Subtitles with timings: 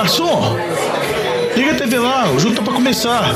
[0.00, 0.56] garçom!
[1.54, 3.34] Liga a TV lá, o jogo tá pra começar.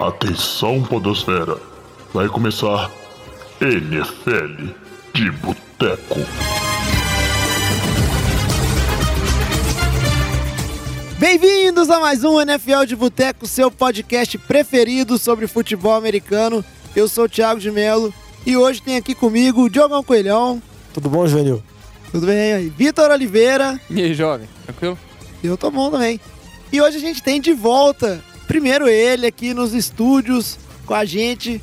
[0.00, 1.58] Atenção, Podosfera.
[2.14, 2.90] Vai começar
[3.60, 4.72] NFL
[5.12, 6.20] de Boteco.
[11.18, 16.64] Bem-vindos a mais um NFL de Boteco, seu podcast preferido sobre futebol americano.
[16.96, 18.12] Eu sou o Thiago de Melo
[18.46, 20.62] e hoje tem aqui comigo o Diogão Coelhão.
[20.94, 21.62] Tudo bom, Juvenil?
[22.14, 22.68] Tudo bem aí?
[22.68, 23.80] Vitor Oliveira.
[23.90, 24.48] E aí, jovem?
[24.62, 24.96] Tranquilo?
[25.42, 26.20] Eu tô bom também.
[26.72, 30.56] E hoje a gente tem de volta, primeiro ele aqui nos estúdios
[30.86, 31.60] com a gente.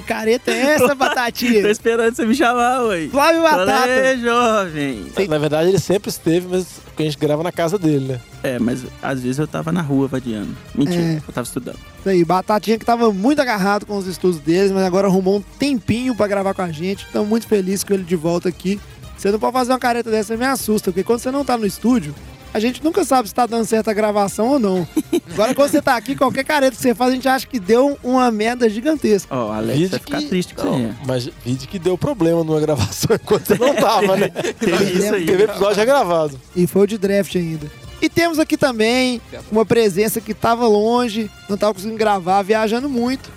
[0.00, 1.68] Que careta é essa, Tô Batatinha?
[1.70, 3.08] esperando você me chamar, ué.
[3.08, 3.72] Flávio Batata.
[3.80, 5.06] Falei, jovem.
[5.28, 6.66] Na verdade, ele sempre esteve, mas
[6.96, 8.20] a gente grava na casa dele, né?
[8.42, 10.56] É, mas às vezes eu tava na rua vadiando.
[10.74, 11.16] Mentira, É.
[11.26, 11.78] eu tava estudando.
[11.98, 15.42] Isso aí, Batatinha que tava muito agarrado com os estudos deles, mas agora arrumou um
[15.58, 17.04] tempinho pra gravar com a gente.
[17.10, 18.80] Então, muito feliz com ele de volta aqui.
[19.16, 21.66] Você não pode fazer uma careta dessa, me assusta, porque quando você não tá no
[21.66, 22.14] estúdio,
[22.52, 24.88] a gente nunca sabe se tá dando certa gravação ou não.
[25.32, 27.98] Agora, quando você tá aqui, qualquer careta que você faz, a gente acha que deu
[28.02, 29.34] uma merda gigantesca.
[29.34, 30.94] Ó, Alex Vídeo vai ficar que- triste com Não, você.
[31.06, 34.28] mas vídeo que deu problema numa gravação enquanto você não tava, né?
[34.58, 35.26] Teve isso aí.
[35.26, 36.40] Teve episódio já gravado.
[36.56, 37.70] E foi o de draft ainda.
[38.00, 43.28] E temos aqui também uma presença que tava longe, não tava conseguindo gravar, viajando muito.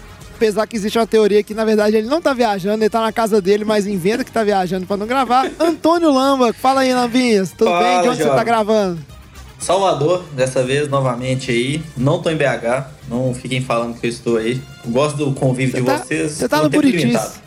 [0.41, 3.11] Apesar que existe uma teoria que, na verdade, ele não tá viajando, ele tá na
[3.11, 5.47] casa dele, mas inventa que tá viajando pra não gravar.
[5.61, 7.51] Antônio Lamba, fala aí, Lambinhas.
[7.51, 8.01] Tudo Fala, bem?
[8.01, 8.99] De onde você tá gravando?
[9.59, 11.83] Salvador, dessa vez novamente aí.
[11.95, 14.59] Não tô em BH, não fiquem falando que eu estou aí.
[14.87, 16.31] Gosto do convívio Você de tá- vocês.
[16.31, 17.39] você tá no Buritis.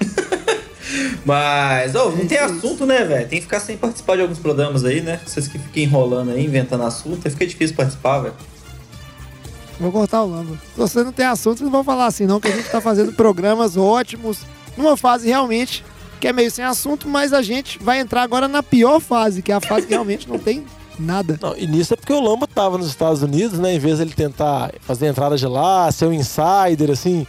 [1.26, 3.28] Mas, ô, não tem assunto, né, velho?
[3.28, 5.20] Tem que ficar sem participar de alguns programas aí, né?
[5.26, 8.34] Vocês que ficam enrolando aí, inventando assunto, aí fica difícil participar, velho.
[9.80, 10.58] Vou cortar o Lamba.
[10.74, 13.12] Se você não tem assunto, não vão falar assim, não, que a gente tá fazendo
[13.12, 14.40] programas ótimos,
[14.76, 15.84] numa fase realmente
[16.20, 19.52] que é meio sem assunto, mas a gente vai entrar agora na pior fase, que
[19.52, 20.64] é a fase que realmente não tem
[20.98, 21.38] nada.
[21.40, 23.74] Não, e nisso é porque o Lamba tava nos Estados Unidos, né?
[23.74, 27.24] Em vez dele tentar fazer a entrada de lá, ser um insider, assim,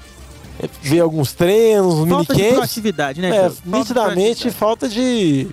[0.82, 2.58] ver alguns treinos, um Falta de minicamps.
[2.58, 3.30] proatividade, né?
[3.30, 3.42] É?
[3.50, 5.48] Falta nitidamente falta de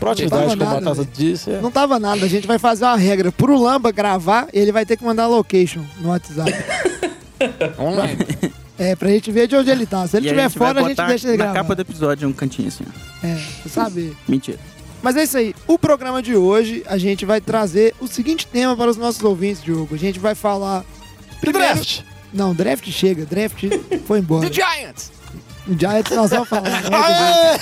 [0.00, 1.50] proatividade, Não como tava a nada, Tata disse.
[1.50, 1.60] é.
[1.60, 3.30] Não tava nada, a gente vai fazer uma regra.
[3.30, 6.52] Pro Lamba gravar, ele vai ter que mandar a location no WhatsApp.
[7.78, 8.18] Online.
[8.78, 10.06] É, pra gente ver de onde ele tá.
[10.08, 11.58] Se ele estiver fora, a gente deixa ele Na gravar.
[11.60, 13.26] capa do episódio um cantinho assim, ó.
[13.26, 14.16] É, pra saber.
[14.26, 14.58] Mentira.
[15.02, 15.54] Mas é isso aí.
[15.66, 19.62] O programa de hoje, a gente vai trazer o seguinte tema para os nossos ouvintes,
[19.62, 19.94] Diogo.
[19.94, 20.84] A gente vai falar.
[21.40, 21.74] Primeiro...
[21.74, 22.00] Draft!
[22.32, 23.24] Não, draft chega.
[23.26, 23.64] Draft
[24.06, 24.48] foi embora.
[24.48, 25.10] The Giants!
[25.66, 26.68] O Giants nós vamos falar.
[26.68, 27.56] né, Aê!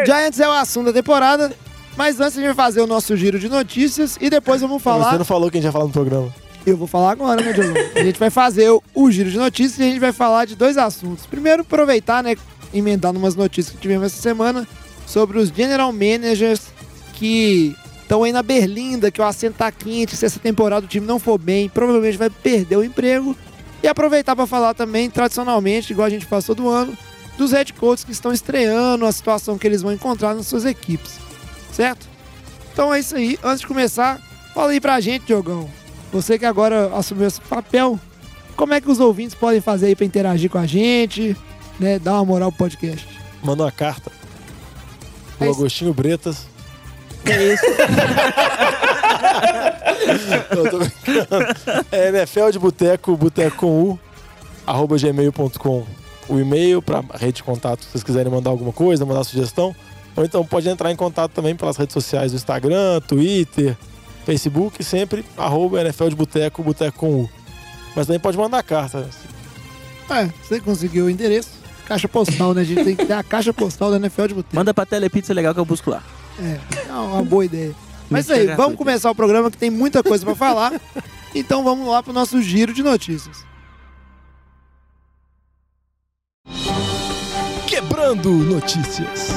[0.00, 1.52] O Giants é o assunto da temporada.
[1.96, 5.10] Mas antes a gente vai fazer o nosso giro de notícias e depois vamos falar.
[5.10, 6.34] Você não falou que a gente ia falar no programa.
[6.66, 7.74] Eu vou falar agora, né, Diogo?
[7.94, 10.56] A gente vai fazer o, o giro de notícias e a gente vai falar de
[10.56, 11.26] dois assuntos.
[11.26, 12.34] Primeiro, aproveitar, né,
[12.72, 14.66] emendar umas notícias que tivemos essa semana
[15.06, 16.62] sobre os general managers
[17.12, 21.06] que estão aí na berlinda, que o assento tá quente, se essa temporada o time
[21.06, 23.36] não for bem, provavelmente vai perder o emprego.
[23.84, 26.96] E aproveitar para falar também, tradicionalmente, igual a gente faz todo ano,
[27.36, 31.18] dos head coaches que estão estreando, a situação que eles vão encontrar nas suas equipes.
[31.70, 32.08] Certo?
[32.72, 33.38] Então é isso aí.
[33.44, 34.18] Antes de começar,
[34.54, 35.68] fala aí pra gente, Diogão.
[36.10, 38.00] Você que agora assumiu esse papel,
[38.56, 41.36] como é que os ouvintes podem fazer aí pra interagir com a gente,
[41.78, 41.98] né?
[41.98, 43.06] Dar uma moral pro podcast.
[43.42, 44.10] Mandou uma carta.
[45.38, 45.60] É O isso.
[45.60, 46.46] Agostinho Bretas.
[50.50, 51.86] Eu tô brincando.
[51.90, 53.98] É NFL de Boteco, boteco com U,
[54.66, 55.84] arroba gmail.com.
[56.28, 59.74] O e-mail pra rede de contato, se vocês quiserem mandar alguma coisa, mandar sugestão.
[60.16, 63.76] Ou então pode entrar em contato também pelas redes sociais do Instagram, Twitter,
[64.24, 67.30] Facebook, sempre arroba NFL de Boteco, boteco com U.
[67.94, 69.06] Mas também pode mandar carta.
[70.10, 71.50] É, você conseguiu o endereço.
[71.86, 72.62] Caixa postal, né?
[72.62, 74.56] A gente tem que ter a caixa postal da NFL de Boteco.
[74.56, 76.02] Manda pra Telepizza legal que eu busco lá.
[76.40, 76.58] É,
[76.88, 77.74] é uma boa ideia.
[78.10, 80.72] Mas é isso aí, vamos começar o programa que tem muita coisa pra falar.
[81.36, 83.44] Então vamos lá pro nosso giro de notícias.
[87.66, 89.30] Quebrando notícias.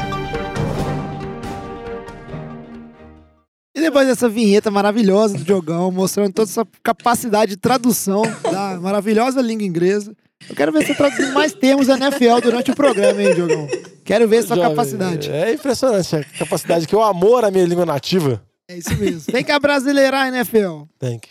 [3.75, 9.41] E depois dessa vinheta maravilhosa do Diogão, mostrando toda essa capacidade de tradução da maravilhosa
[9.41, 10.15] língua inglesa.
[10.47, 13.67] Eu quero ver você traduzindo mais termos da NFL durante o programa, hein, Diogão?
[14.05, 15.31] Quero ver sua Jovem, capacidade.
[15.31, 19.31] É impressionante a capacidade que o amor à minha língua nativa É isso mesmo.
[19.31, 20.83] Tem que abrasileirar a NFL.
[20.99, 21.29] tem que.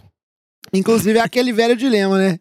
[0.72, 2.38] Inclusive, é aquele velho dilema, né?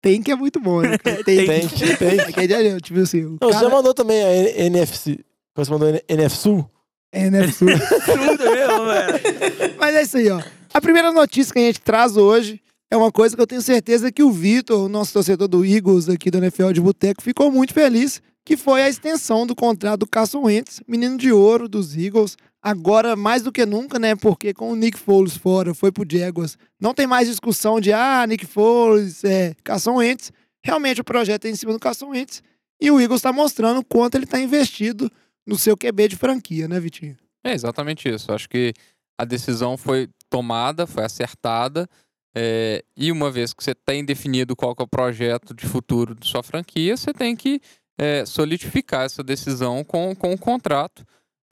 [0.00, 0.96] Tem que é muito bom, né?
[1.24, 2.32] Tem, Tem que, tem que.
[2.32, 4.32] Que de- tipo assim, o Não, Você já cara mandou também a
[4.66, 5.18] NFC.
[5.56, 6.70] Você mandou N- NF Sul?
[7.12, 7.64] NFC.
[8.04, 9.74] Tudo mesmo, velho.
[9.78, 10.40] Mas é isso aí, ó.
[10.72, 12.60] A primeira notícia que a gente traz hoje
[12.90, 16.08] é uma coisa que eu tenho certeza que o Vitor, o nosso torcedor do Eagles
[16.08, 20.06] aqui do NFL de Boteco, ficou muito feliz, que foi a extensão do contrato do
[20.06, 22.36] Carson Wentz, menino de ouro dos Eagles.
[22.68, 24.16] Agora, mais do que nunca, né?
[24.16, 26.58] Porque com o Nick Foles fora, foi pro Jaguars.
[26.80, 30.32] Não tem mais discussão de, ah, Nick Foles, é, Carson Wentz.
[30.64, 32.42] Realmente o projeto é em cima do Carson Wentz.
[32.80, 35.08] E o Eagles está mostrando o quanto ele está investido
[35.46, 37.16] no seu QB de franquia, né, Vitinho?
[37.44, 38.32] É exatamente isso.
[38.32, 38.74] Acho que
[39.16, 41.88] a decisão foi tomada, foi acertada.
[42.34, 46.26] é, e uma vez que você tem definido qual é o projeto de futuro de
[46.26, 47.60] sua franquia, você tem que
[47.96, 51.06] é, solidificar essa decisão com, com um contrato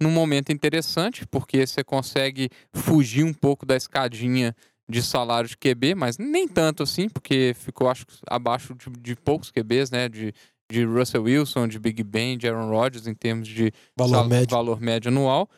[0.05, 4.55] num momento interessante, porque você consegue fugir um pouco da escadinha
[4.89, 9.51] de salário de QB, mas nem tanto assim, porque ficou acho abaixo de, de poucos
[9.51, 10.09] QBs, né?
[10.09, 10.33] De,
[10.71, 14.49] de Russell Wilson, de Big Ben, de Aaron Rodgers em termos de Valor sal- médio.
[14.57, 15.49] valor médio anual.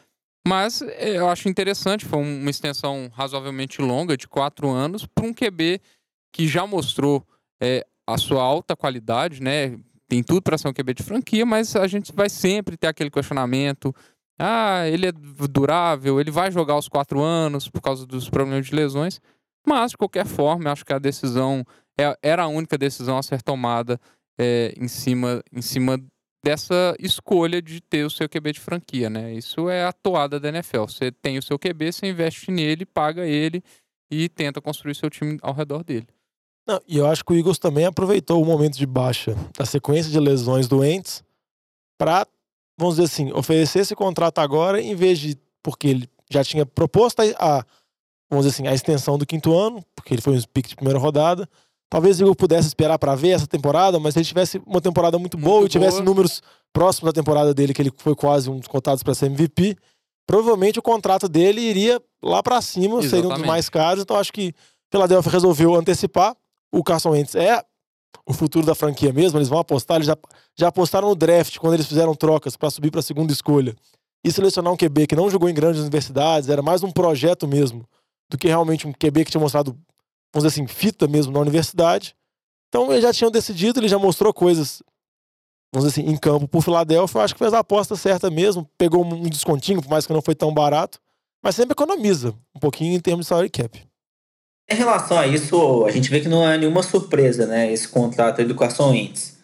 [0.47, 5.27] Mas eh, eu acho interessante, foi um- uma extensão razoavelmente longa, de quatro anos, para
[5.27, 5.81] um QB
[6.33, 7.27] que já mostrou
[7.61, 9.77] eh, a sua alta qualidade, né?
[10.09, 13.11] Tem tudo para ser um QB de franquia, mas a gente vai sempre ter aquele
[13.11, 13.93] questionamento.
[14.39, 18.75] Ah, ele é durável, ele vai jogar os quatro anos por causa dos problemas de
[18.75, 19.21] lesões.
[19.67, 21.65] Mas, de qualquer forma, acho que a decisão
[21.99, 23.99] é- era a única decisão a ser tomada
[24.39, 25.99] eh, em, cima, em cima
[26.45, 29.33] dessa escolha de ter o seu QB de franquia, né?
[29.33, 30.83] Isso é a toada da NFL.
[30.83, 33.65] Você tem o seu QB, você investe nele, paga ele
[34.11, 36.07] e tenta construir seu time ao redor dele.
[36.69, 40.13] Não, e eu acho que o Eagles também aproveitou o momento de baixa da sequência
[40.13, 41.25] de lesões doentes
[41.99, 42.27] para,
[42.79, 47.21] vamos dizer assim, oferecer esse contrato agora em vez de porque ele já tinha proposto
[47.39, 47.65] a,
[48.31, 50.99] vamos dizer assim, a extensão do quinto ano, porque ele foi um pick de primeira
[50.99, 51.49] rodada.
[51.89, 55.19] Talvez o Eagles pudesse esperar para ver essa temporada, mas se ele tivesse uma temporada
[55.19, 56.05] muito, boa Muito e tivesse boa.
[56.05, 56.43] números
[56.73, 59.77] próximos da temporada dele, que ele foi quase um dos cotados para ser MVP,
[60.27, 63.47] provavelmente o contrato dele iria lá para cima, seria um dos Exatamente.
[63.47, 64.03] mais caros.
[64.03, 64.53] Então acho que
[64.91, 66.37] Philadelphia resolveu antecipar.
[66.73, 67.63] O Carson Wentz é
[68.25, 70.17] o futuro da franquia mesmo, eles vão apostar, eles já,
[70.57, 73.75] já apostaram no draft quando eles fizeram trocas para subir para a segunda escolha
[74.25, 77.87] e selecionar um QB que não jogou em grandes universidades, era mais um projeto mesmo
[78.29, 79.71] do que realmente um QB que tinha mostrado,
[80.35, 82.17] vamos dizer assim, fita mesmo na universidade.
[82.69, 84.83] Então eles já tinham decidido, ele já mostrou coisas,
[85.73, 87.19] vamos dizer assim, em campo por Filadélfia.
[87.19, 90.21] Eu acho que fez a aposta certa mesmo, pegou um descontinho, por mais que não
[90.21, 90.99] foi tão barato,
[91.43, 93.87] mas sempre economiza um pouquinho em termos de salary cap.
[94.69, 97.73] Em relação a isso, a gente vê que não é nenhuma surpresa, né?
[97.73, 99.37] Esse contrato Carson Wentz.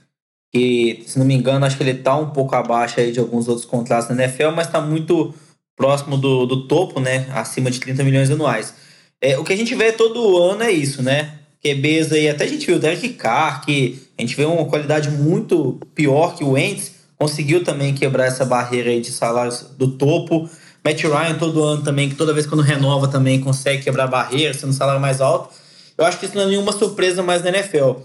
[0.52, 3.48] Que, se não me engano, acho que ele tá um pouco abaixo aí de alguns
[3.48, 5.32] outros contratos na NFL, mas tá muito
[5.76, 7.26] próximo do, do topo, né?
[7.32, 8.74] Acima de 30 milhões anuais.
[9.20, 11.38] É, o que a gente vê todo ano é isso, né?
[11.62, 15.10] QBs aí, até a gente viu o Derek Carr, que a gente vê uma qualidade
[15.10, 20.50] muito pior que o Wentz, conseguiu também quebrar essa barreira aí de salários do topo.
[20.84, 24.52] Matt Ryan todo ano também, que toda vez quando renova também consegue quebrar a barreira,
[24.52, 25.54] sendo um salário mais alto.
[25.96, 28.00] Eu acho que isso não é nenhuma surpresa mais na NFL.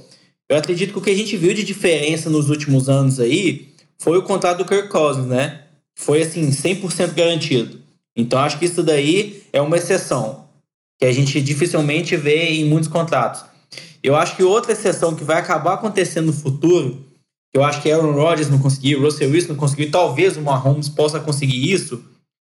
[0.49, 4.17] Eu acredito que o que a gente viu de diferença nos últimos anos aí foi
[4.17, 5.61] o contrato do Kirk Cousins, né?
[5.95, 7.79] Foi assim, 100% garantido.
[8.15, 10.45] Então acho que isso daí é uma exceção,
[10.99, 13.43] que a gente dificilmente vê em muitos contratos.
[14.03, 17.03] Eu acho que outra exceção que vai acabar acontecendo no futuro,
[17.51, 20.87] que eu acho que Aaron Rodgers não conseguiu, Russell Wilson não conseguiu, talvez o Mahomes
[20.87, 22.03] possa conseguir isso,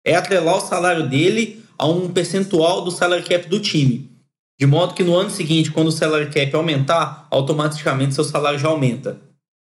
[0.05, 4.11] é atrelar o salário dele a um percentual do salary cap do time.
[4.59, 8.69] De modo que no ano seguinte, quando o salary cap aumentar, automaticamente seu salário já
[8.69, 9.19] aumenta.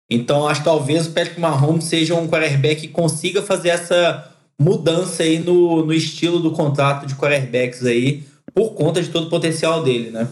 [0.09, 4.29] Então acho que talvez o Patrick Mahomes seja um quarterback que consiga fazer essa
[4.59, 8.23] mudança aí no, no estilo do contrato de quarterbacks aí,
[8.53, 10.27] por conta de todo o potencial dele, né?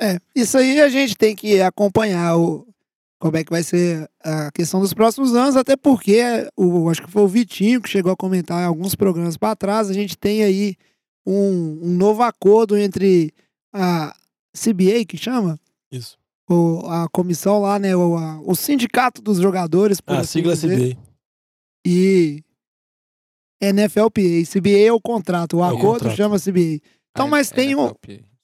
[0.00, 2.66] É, isso aí a gente tem que acompanhar o,
[3.20, 6.20] como é que vai ser a questão dos próximos anos, até porque
[6.56, 9.90] o, acho que foi o Vitinho que chegou a comentar em alguns programas para trás,
[9.90, 10.74] a gente tem aí
[11.26, 13.30] um, um novo acordo entre
[13.72, 14.16] a
[14.56, 15.60] CBA, que chama,
[15.92, 16.16] Isso.
[16.48, 20.54] o, a comissão lá, né, o, a- o sindicato dos jogadores, por Ah, assim sigla
[20.54, 21.02] dizer, CBA.
[21.86, 22.42] e
[23.62, 24.44] NFLPA.
[24.50, 26.16] CBA é o contrato, o É o acordo contrato.
[26.16, 26.80] chama CBA.
[27.10, 27.92] Então, A mas tem um,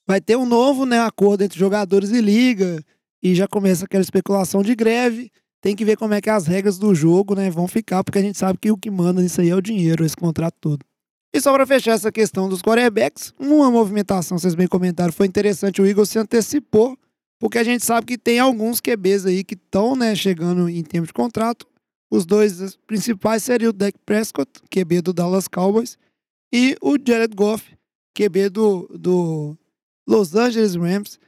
[0.07, 2.83] vai ter um novo né, acordo entre jogadores e liga
[3.21, 5.31] e já começa aquela especulação de greve.
[5.61, 8.21] Tem que ver como é que as regras do jogo né, vão ficar, porque a
[8.21, 10.85] gente sabe que o que manda nisso aí é o dinheiro, esse contrato todo.
[11.33, 15.81] E só para fechar essa questão dos quarterbacks, uma movimentação, vocês bem comentaram, foi interessante,
[15.81, 16.97] o Eagles se antecipou,
[17.39, 21.07] porque a gente sabe que tem alguns QBs aí que estão né, chegando em tempo
[21.07, 21.67] de contrato.
[22.09, 25.97] Os dois principais seriam o Dak Prescott, QB do Dallas Cowboys,
[26.51, 27.77] e o Jared Goff,
[28.15, 29.57] QB do, do
[30.07, 31.19] Los Angeles Rams,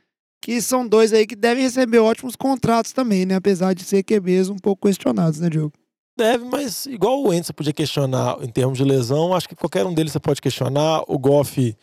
[0.41, 3.36] que são dois aí que devem receber ótimos contratos também, né?
[3.36, 5.74] Apesar de ser QBs um pouco questionados, né, Diogo?
[6.17, 9.86] Deve, mas igual o Wentz você podia questionar em termos de lesão, acho que qualquer
[9.86, 11.03] um deles você pode questionar.
[11.08, 11.75] O Goff,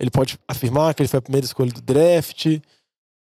[0.00, 2.46] ele pode afirmar que ele foi a primeira escolha do draft.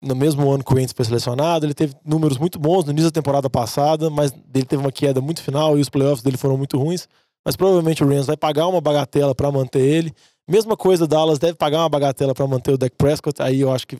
[0.04, 1.66] no mesmo ano que o Wentz foi selecionado.
[1.66, 5.22] Ele teve números muito bons no início da temporada passada, mas ele teve uma queda
[5.22, 7.08] muito final e os playoffs dele foram muito ruins.
[7.46, 10.14] Mas provavelmente o Rams vai pagar uma bagatela para manter ele.
[10.50, 13.42] Mesma coisa, Dallas deve pagar uma bagatela para manter o Dak Prescott.
[13.42, 13.98] Aí eu acho que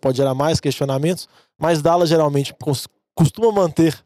[0.00, 1.28] pode gerar mais questionamentos.
[1.58, 3.96] Mas Dallas geralmente cos- costuma manter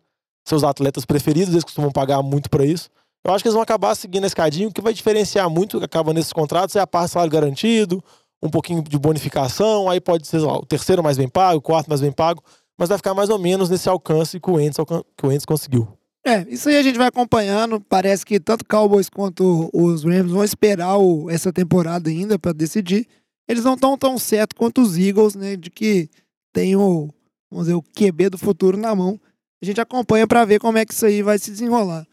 [0.46, 2.88] seus atletas preferidos, eles costumam pagar muito para isso.
[3.24, 4.68] Eu acho que eles vão acabar seguindo a escadinha.
[4.68, 8.02] O que vai diferenciar muito, acaba nesses contratos, é a parte salário garantido,
[8.42, 9.88] um pouquinho de bonificação.
[9.90, 12.42] Aí pode ser lá, o terceiro mais bem pago, o quarto mais bem pago.
[12.78, 15.88] Mas vai ficar mais ou menos nesse alcance que o alcan- que o Wentz conseguiu.
[16.28, 17.80] É, isso aí a gente vai acompanhando.
[17.80, 23.06] Parece que tanto Cowboys quanto os Rams vão esperar o- essa temporada ainda para decidir.
[23.48, 25.56] Eles não estão tão certo quanto os Eagles, né?
[25.56, 26.08] De que
[26.52, 27.08] tem o,
[27.50, 29.18] vamos dizer, o QB do futuro na mão.
[29.62, 32.06] A gente acompanha para ver como é que isso aí vai se desenrolar.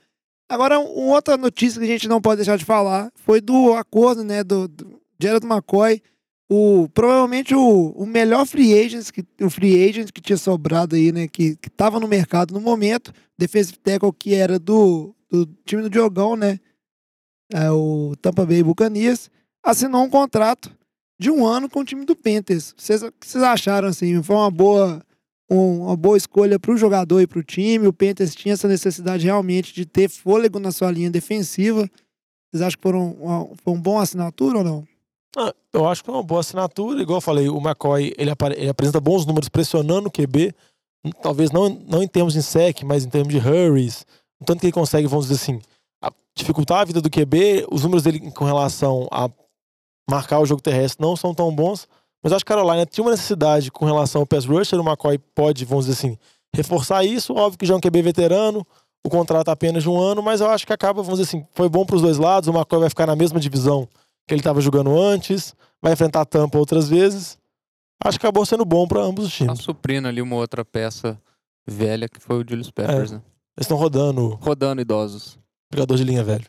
[0.49, 3.73] Agora, um- uma outra notícia que a gente não pode deixar de falar foi do
[3.73, 6.01] acordo, né, do, do Gerald McCoy,
[6.49, 11.11] o provavelmente o, o melhor free agent que o free agent que tinha sobrado aí,
[11.11, 15.81] né, que que estava no mercado no momento, defensive tackle que era do, do time
[15.81, 16.59] do Diogão, né,
[17.51, 19.29] é, o Tampa Bay Buccaneers,
[19.63, 20.71] assinou um contrato
[21.19, 22.73] de um ano com o time do Panthers.
[22.77, 24.21] Vocês, vocês acharam assim?
[24.21, 25.01] Foi uma boa
[25.49, 27.87] um- uma boa escolha para o jogador e para o time.
[27.87, 31.89] O Panthers tinha essa necessidade realmente de ter fôlego na sua linha defensiva.
[32.51, 34.87] Vocês acham que foram uma, foi um bom assinatura ou não?
[35.35, 37.01] Ah, eu acho que é uma boa assinatura.
[37.01, 40.53] Igual eu falei, o McCoy ele, ele apresenta bons números pressionando o QB.
[41.21, 44.05] Talvez não, não em termos de sec, mas em termos de hurries.
[44.45, 45.61] Tanto que ele consegue, vamos dizer assim,
[46.35, 47.67] dificultar a vida do QB.
[47.71, 49.29] Os números dele com relação a
[50.09, 51.87] marcar o jogo terrestre não são tão bons.
[52.23, 54.79] Mas acho que a Carolina tinha uma necessidade com relação ao pass rusher.
[54.79, 56.17] O McCoy pode, vamos dizer assim,
[56.55, 57.33] reforçar isso.
[57.33, 58.65] Óbvio que já é um QB veterano.
[59.05, 61.45] O contrato é apenas de um ano, mas eu acho que acaba, vamos dizer assim,
[61.53, 62.49] foi bom para os dois lados.
[62.49, 63.87] O McCoy vai ficar na mesma divisão
[64.27, 67.37] que ele estava jogando antes, vai enfrentar a Tampa outras vezes.
[68.03, 69.59] Acho que acabou sendo bom para ambos os Tá times.
[69.59, 71.19] suprindo ali uma outra peça
[71.67, 73.21] velha que foi o Julius Peppers, né?
[73.57, 75.37] Eles estão rodando Rodando idosos.
[75.73, 76.45] jogador de linha velho.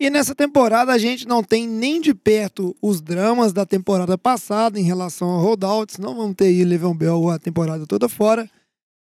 [0.00, 4.78] E nessa temporada a gente não tem nem de perto os dramas da temporada passada
[4.80, 5.98] em relação a holdouts.
[5.98, 8.48] Não vamos ter aí Le'Veon Bell a temporada toda fora.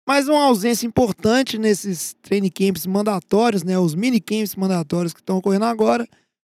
[0.09, 5.39] Mas uma ausência importante nesses training camps mandatórios, né, os mini camps mandatórios que estão
[5.39, 6.07] ocorrendo agora,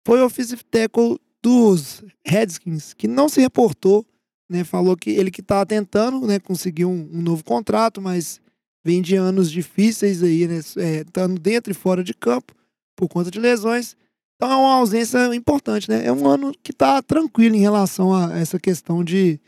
[0.05, 4.07] foi o offensive tackle dos Redskins, que não se reportou,
[4.51, 8.41] né, falou que ele que está tentando, né, conseguir um, um novo contrato, mas
[8.83, 12.55] vem de anos difíceis aí, né, é, estando dentro e fora de campo
[12.97, 13.95] por conta de lesões.
[14.37, 16.07] Então é uma ausência importante, né?
[16.07, 19.41] É um ano que tá tranquilo em relação a essa questão de,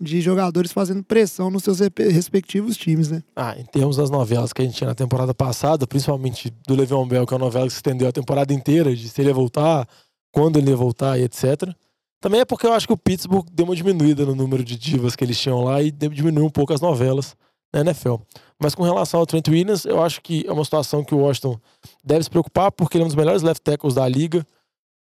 [0.00, 3.22] de jogadores fazendo pressão nos seus respectivos times, né?
[3.34, 7.08] Ah, em termos das novelas que a gente tinha na temporada passada, principalmente do Le'Veon
[7.08, 9.88] Bell, que é uma novela que se estendeu a temporada inteira, de se ele voltar,
[10.36, 11.74] quando ele ia voltar e etc.
[12.20, 15.16] Também é porque eu acho que o Pittsburgh deu uma diminuída no número de divas
[15.16, 17.34] que eles tinham lá e diminuiu um pouco as novelas
[17.72, 18.16] na NFL.
[18.60, 21.58] Mas com relação ao Trent Williams, eu acho que é uma situação que o Washington
[22.04, 24.46] deve se preocupar, porque ele é um dos melhores left tackles da liga.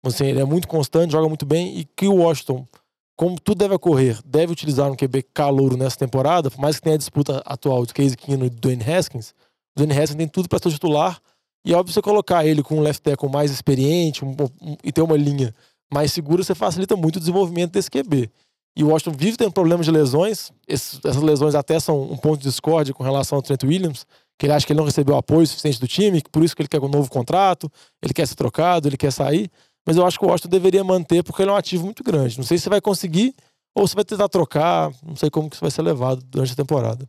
[0.05, 2.67] Assim, ele é muito constante, joga muito bem, e que o Washington,
[3.15, 6.95] como tudo deve ocorrer, deve utilizar um QB calouro nessa temporada, por mais que tenha
[6.95, 10.49] a disputa atual de Casey Keenum e do Dwayne Haskins, o Dwayne Haskins tem tudo
[10.49, 11.21] para ser titular,
[11.65, 14.91] e é óbvio você colocar ele com um left tackle mais experiente um- um- e
[14.91, 15.53] ter uma linha
[15.91, 18.29] mais segura, você facilita muito o desenvolvimento desse QB.
[18.77, 20.51] E o Washington vive tendo problemas de lesões.
[20.67, 24.05] Esses- essas lesões até são um ponto de discórdia com relação ao Trent Williams,
[24.39, 26.69] que ele acha que ele não recebeu apoio suficiente do time, por isso que ele
[26.69, 27.69] quer um novo contrato,
[28.01, 29.51] ele quer ser trocado, ele quer sair.
[29.85, 32.37] Mas eu acho que o Washington deveria manter, porque ele é um ativo muito grande.
[32.37, 33.35] Não sei se vai conseguir
[33.75, 34.91] ou se vai tentar trocar.
[35.05, 37.07] Não sei como que isso vai ser levado durante a temporada.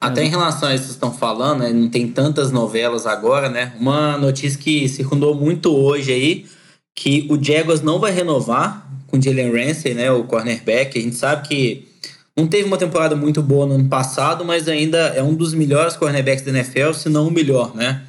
[0.00, 3.48] Até em relação a isso que vocês estão falando, né, não tem tantas novelas agora,
[3.48, 3.72] né?
[3.80, 6.46] Uma notícia que circundou muito hoje aí,
[6.94, 10.98] que o Jaguars não vai renovar com o Jalen Ramsey, né, o cornerback.
[10.98, 11.88] A gente sabe que
[12.36, 15.96] não teve uma temporada muito boa no ano passado, mas ainda é um dos melhores
[15.96, 18.02] cornerbacks da NFL, se não o melhor, né?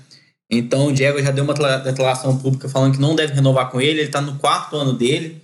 [0.52, 3.80] Então o Jaguars já deu uma decla- declaração pública falando que não deve renovar com
[3.80, 5.42] ele, ele tá no quarto ano dele.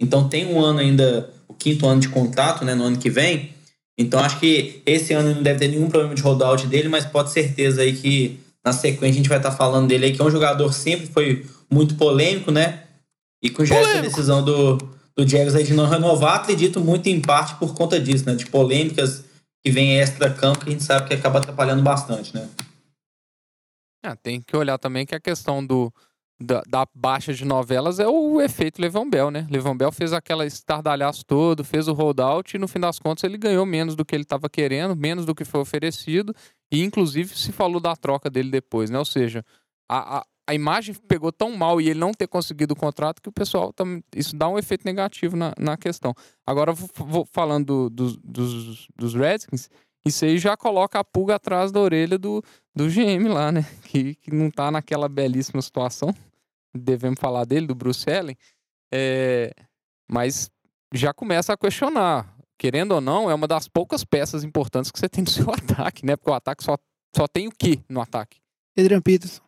[0.00, 3.53] Então tem um ano ainda, o quinto ano de contrato, né, no ano que vem.
[3.96, 7.30] Então acho que esse ano não deve ter nenhum problema de rollout dele, mas pode
[7.30, 10.30] certeza aí que na sequência a gente vai estar falando dele aí, que é um
[10.30, 12.84] jogador que sempre foi muito polêmico, né?
[13.42, 14.78] E com já essa decisão do,
[15.16, 18.34] do Jaguars aí de não renovar, acredito muito em parte por conta disso, né?
[18.34, 19.24] De polêmicas
[19.62, 22.48] que vem extra-campo que a gente sabe que acaba atrapalhando bastante, né?
[24.02, 25.92] Ah, tem que olhar também que a questão do,
[26.44, 29.46] da, da baixa de novelas é o efeito Levão Bell, né?
[29.50, 33.38] Levão Bell fez aquela estardalhaço todo, fez o holdout e no fim das contas ele
[33.38, 36.34] ganhou menos do que ele estava querendo, menos do que foi oferecido
[36.70, 38.98] e inclusive se falou da troca dele depois, né?
[38.98, 39.44] Ou seja,
[39.88, 43.28] a, a, a imagem pegou tão mal e ele não ter conseguido o contrato que
[43.28, 46.14] o pessoal tam, isso dá um efeito negativo na, na questão.
[46.46, 49.68] Agora, vou, vou falando do, do, dos, dos Redskins,
[50.04, 52.42] isso aí já coloca a pulga atrás da orelha do,
[52.76, 53.64] do GM lá, né?
[53.86, 56.14] Que, que não tá naquela belíssima situação.
[56.76, 58.36] Devemos falar dele, do Bruce Allen.
[58.92, 59.52] É,
[60.10, 60.50] mas
[60.92, 62.32] já começa a questionar.
[62.58, 66.06] Querendo ou não, é uma das poucas peças importantes que você tem no seu ataque,
[66.06, 66.16] né?
[66.16, 66.76] Porque o ataque só,
[67.16, 68.38] só tem o quê no ataque?
[68.78, 69.42] Adrian Peterson.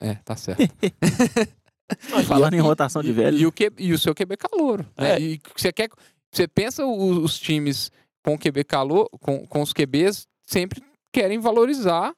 [0.00, 0.60] É, tá certo.
[2.26, 3.38] Falando em rotação de velho.
[3.38, 4.84] E o, que, e o seu QB calouro.
[4.98, 5.12] Né?
[5.14, 5.20] É.
[5.20, 5.88] E você quer.
[6.32, 7.90] Você pensa o- os times
[8.24, 10.82] com QB calor, com, com os QBs, sempre
[11.12, 12.12] querem valorizar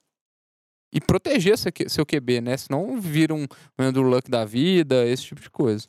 [0.91, 2.57] e proteger seu, QB, né?
[2.57, 5.87] Senão vira um, um Andrew Luck da vida, esse tipo de coisa.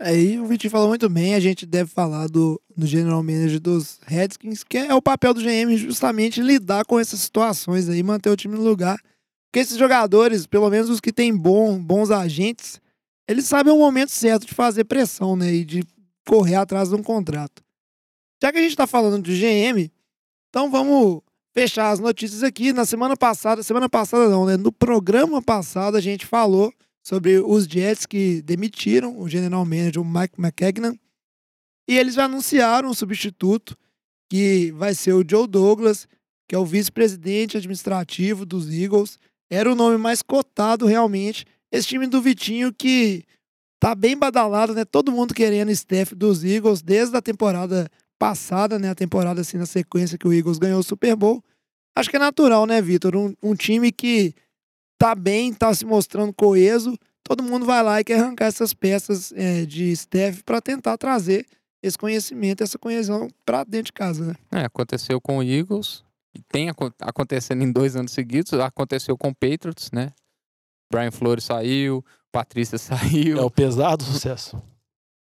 [0.00, 4.00] Aí o Vitinho falou muito bem, a gente deve falar do, do General Manager dos
[4.06, 8.36] Redskins, que é o papel do GM justamente lidar com essas situações aí, manter o
[8.36, 8.98] time no lugar.
[9.50, 12.80] Porque esses jogadores, pelo menos os que têm bom, bons agentes,
[13.28, 15.52] eles sabem o momento certo de fazer pressão, né?
[15.52, 15.84] E de
[16.26, 17.62] correr atrás de um contrato.
[18.42, 19.90] Já que a gente tá falando de GM,
[20.48, 21.20] então vamos
[21.52, 22.72] fechar as notícias aqui.
[22.72, 24.56] Na semana passada, semana passada não, né?
[24.56, 30.04] No programa passado a gente falou sobre os Jets que demitiram o general manager, o
[30.04, 30.94] Mike McKagan,
[31.88, 33.76] e eles anunciaram um substituto
[34.30, 36.06] que vai ser o Joe Douglas,
[36.48, 39.18] que é o vice-presidente administrativo dos Eagles.
[39.50, 41.44] Era o nome mais cotado realmente.
[41.72, 43.24] Esse time do Vitinho que
[43.80, 44.84] tá bem badalado, né?
[44.84, 47.90] Todo mundo querendo staff dos Eagles desde a temporada
[48.20, 48.90] passada, né?
[48.90, 51.42] A temporada assim na sequência que o Eagles ganhou o Super Bowl.
[51.96, 53.16] Acho que é natural, né, Vitor?
[53.16, 54.34] Um, um time que
[54.98, 59.32] tá bem, tá se mostrando coeso, todo mundo vai lá e quer arrancar essas peças
[59.32, 61.46] é, de staff para tentar trazer
[61.82, 64.34] esse conhecimento, essa coesão para dentro de casa, né?
[64.52, 69.28] É, aconteceu com o Eagles, e tem aco- acontecendo em dois anos seguidos, aconteceu com
[69.30, 70.10] o Patriots, né?
[70.92, 73.38] Brian Flores saiu, Patrícia saiu.
[73.38, 74.62] É o pesar do sucesso.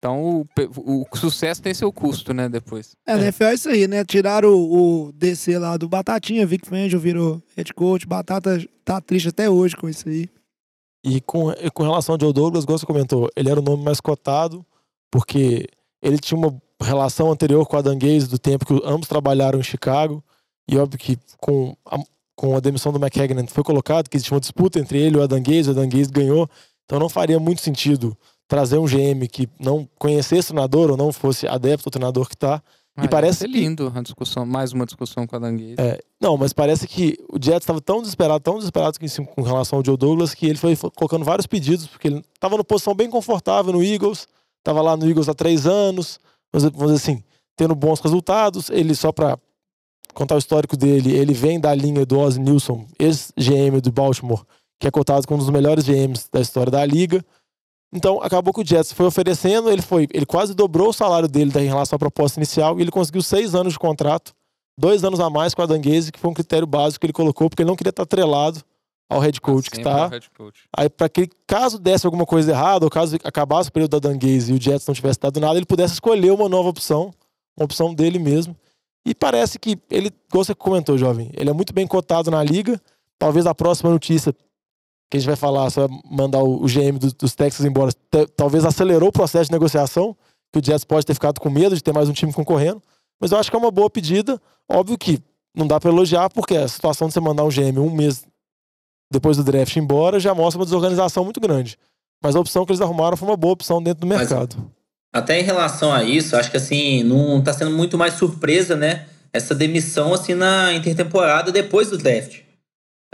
[0.07, 0.47] Então
[0.77, 2.49] o, o sucesso tem seu custo, né?
[2.49, 2.95] Depois.
[3.05, 4.05] É, né, é isso aí, né?
[4.05, 9.31] Tiraram o, o DC lá do Batatinha, Vic Fangio virou head coach, Batata tá triste
[9.31, 10.29] até hoje com isso aí.
[11.05, 13.83] E com, e com relação ao Joe Douglas, igual você comentou, ele era o nome
[13.83, 14.65] mais cotado,
[15.11, 15.67] porque
[16.00, 20.23] ele tinha uma relação anterior com a Danguese do tempo que ambos trabalharam em Chicago.
[20.69, 21.99] E óbvio que com a,
[22.37, 25.23] com a demissão do McKagan foi colocado que existia uma disputa entre ele e o
[25.23, 26.49] Adanguese, o Adanguese ganhou.
[26.85, 28.17] Então não faria muito sentido
[28.49, 32.35] trazer um GM que não conhecesse o treinador ou não fosse adepto ao treinador que
[32.35, 32.63] está.
[32.99, 35.75] Ah, parece ia ser que- lindo a discussão, mais uma discussão com a Danguese.
[35.78, 39.78] É, não, mas parece que o Jets estava tão desesperado, tão desesperado com, com relação
[39.78, 42.95] ao Joe Douglas, que ele foi fo- colocando vários pedidos, porque ele estava numa posição
[42.95, 44.26] bem confortável no Eagles,
[44.61, 46.19] estava lá no Eagles há três anos,
[46.50, 47.23] vamos dizer- assim,
[47.54, 48.71] tendo bons resultados.
[48.71, 49.39] Ele, só para
[50.15, 54.43] contar o histórico dele, ele vem da linha do Ozzy Nilsson, ex-GM do Baltimore,
[54.80, 57.23] que é cotado como um dos melhores GMs da história da liga.
[57.97, 61.50] Então, acabou que o Jets foi oferecendo, ele foi, ele quase dobrou o salário dele
[61.59, 64.35] em relação à proposta inicial e ele conseguiu seis anos de contrato
[64.78, 67.49] dois anos a mais com a Danguese, que foi um critério básico que ele colocou,
[67.49, 68.63] porque ele não queria estar atrelado
[69.09, 70.11] ao head coach que está.
[70.76, 74.52] Aí, para que caso desse alguma coisa errada, ou caso acabasse o período da Danguese
[74.52, 77.13] e o Jets não tivesse dado nada, ele pudesse escolher uma nova opção,
[77.56, 78.56] uma opção dele mesmo.
[79.04, 82.80] E parece que ele, como você comentou, jovem, ele é muito bem cotado na liga.
[83.19, 84.35] Talvez a próxima notícia
[85.10, 87.92] que a gente vai falar, só mandar o o GM do- dos Texas embora,
[88.36, 90.16] talvez acelerou o processo de negociação,
[90.52, 92.82] que o Jets pode ter ficado com medo de ter mais um time concorrendo.
[93.21, 94.40] Mas eu acho que é uma boa pedida.
[94.69, 95.21] Óbvio que
[95.54, 98.25] não dá para elogiar, porque a situação de você mandar um GM um mês
[99.12, 101.78] depois do draft embora já mostra uma desorganização muito grande.
[102.23, 104.56] Mas a opção que eles arrumaram foi uma boa opção dentro do Mas- mercado.
[105.14, 109.06] Até em relação a isso, acho que assim, não tá sendo muito mais surpresa, né?
[109.32, 112.40] Essa demissão assim na intertemporada depois do draft.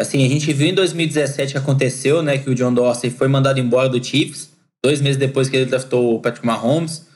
[0.03, 2.39] Assim, a gente viu em 2017 que aconteceu, né?
[2.39, 4.51] Que o John Dorsey foi mandado embora do Chiefs,
[4.85, 7.07] dois meses depois que ele draftou o Patrick Mahomes.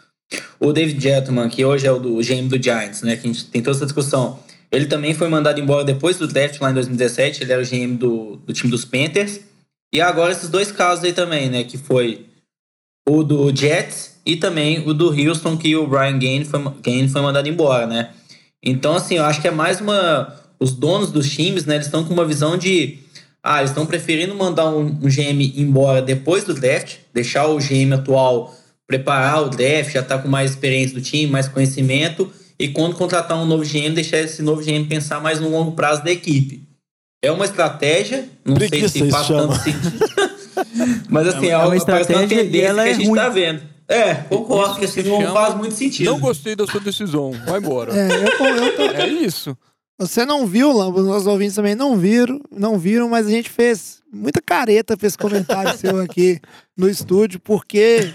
[0.58, 3.16] O David Gentleman, que hoje é o do o GM do Giants, né?
[3.16, 4.38] Que a gente tem toda essa discussão.
[4.72, 7.42] Ele também foi mandado embora depois do draft, lá em 2017.
[7.42, 9.40] Ele era o GM do, do time dos Panthers.
[9.94, 11.64] E agora esses dois casos aí também, né?
[11.64, 12.26] Que foi
[13.08, 17.22] o do Jets e também o do Houston, que o Brian Gain foi, Gain foi
[17.22, 18.10] mandado embora, né?
[18.62, 20.34] Então, assim, eu acho que é mais uma.
[20.58, 21.74] Os donos dos times, né?
[21.74, 22.98] Eles estão com uma visão de.
[23.42, 27.92] Ah, eles estão preferindo mandar um, um GM embora depois do draft, deixar o GM
[27.94, 28.54] atual
[28.88, 33.36] preparar o draft, já tá com mais experiência do time, mais conhecimento, e quando contratar
[33.36, 36.62] um novo GM, deixar esse novo GM pensar mais no longo prazo da equipe.
[37.22, 39.98] É uma estratégia, não Preguiça, sei se faz tanto sentido.
[41.10, 43.08] Mas assim, é, É uma uma, parece uma estratégia e ela que é a gente
[43.08, 43.18] ruim.
[43.20, 43.62] tá vendo.
[43.88, 46.10] É, concordo Isso que assim não faz muito sentido.
[46.10, 47.92] Não gostei da sua decisão, vai embora.
[47.96, 49.56] É, eu, eu tô- É isso.
[49.98, 53.48] Você não viu, Lambo, os nossos ouvintes também não viram, não viram, mas a gente
[53.48, 56.38] fez muita careta pra esse comentário seu aqui
[56.76, 58.12] no estúdio, porque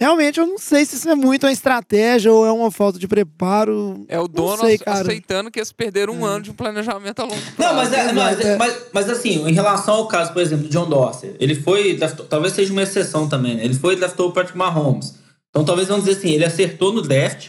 [0.00, 3.06] realmente eu não sei se isso é muito uma estratégia ou é uma falta de
[3.06, 4.06] preparo.
[4.08, 6.30] É o dono sei, aceitando que eles perderam um É.
[6.30, 7.56] ano de um planejamento a longo prazo.
[7.58, 8.56] Não, mas, é, mas, é.
[8.56, 12.24] mas, mas assim, em relação ao caso, por exemplo, do John Dorsey, ele foi, draftou-
[12.24, 13.64] talvez seja uma exceção também, né?
[13.66, 15.14] Ele foi e draftou o Patrick Mahomes.
[15.50, 17.48] Então talvez vamos dizer assim, ele acertou no draft.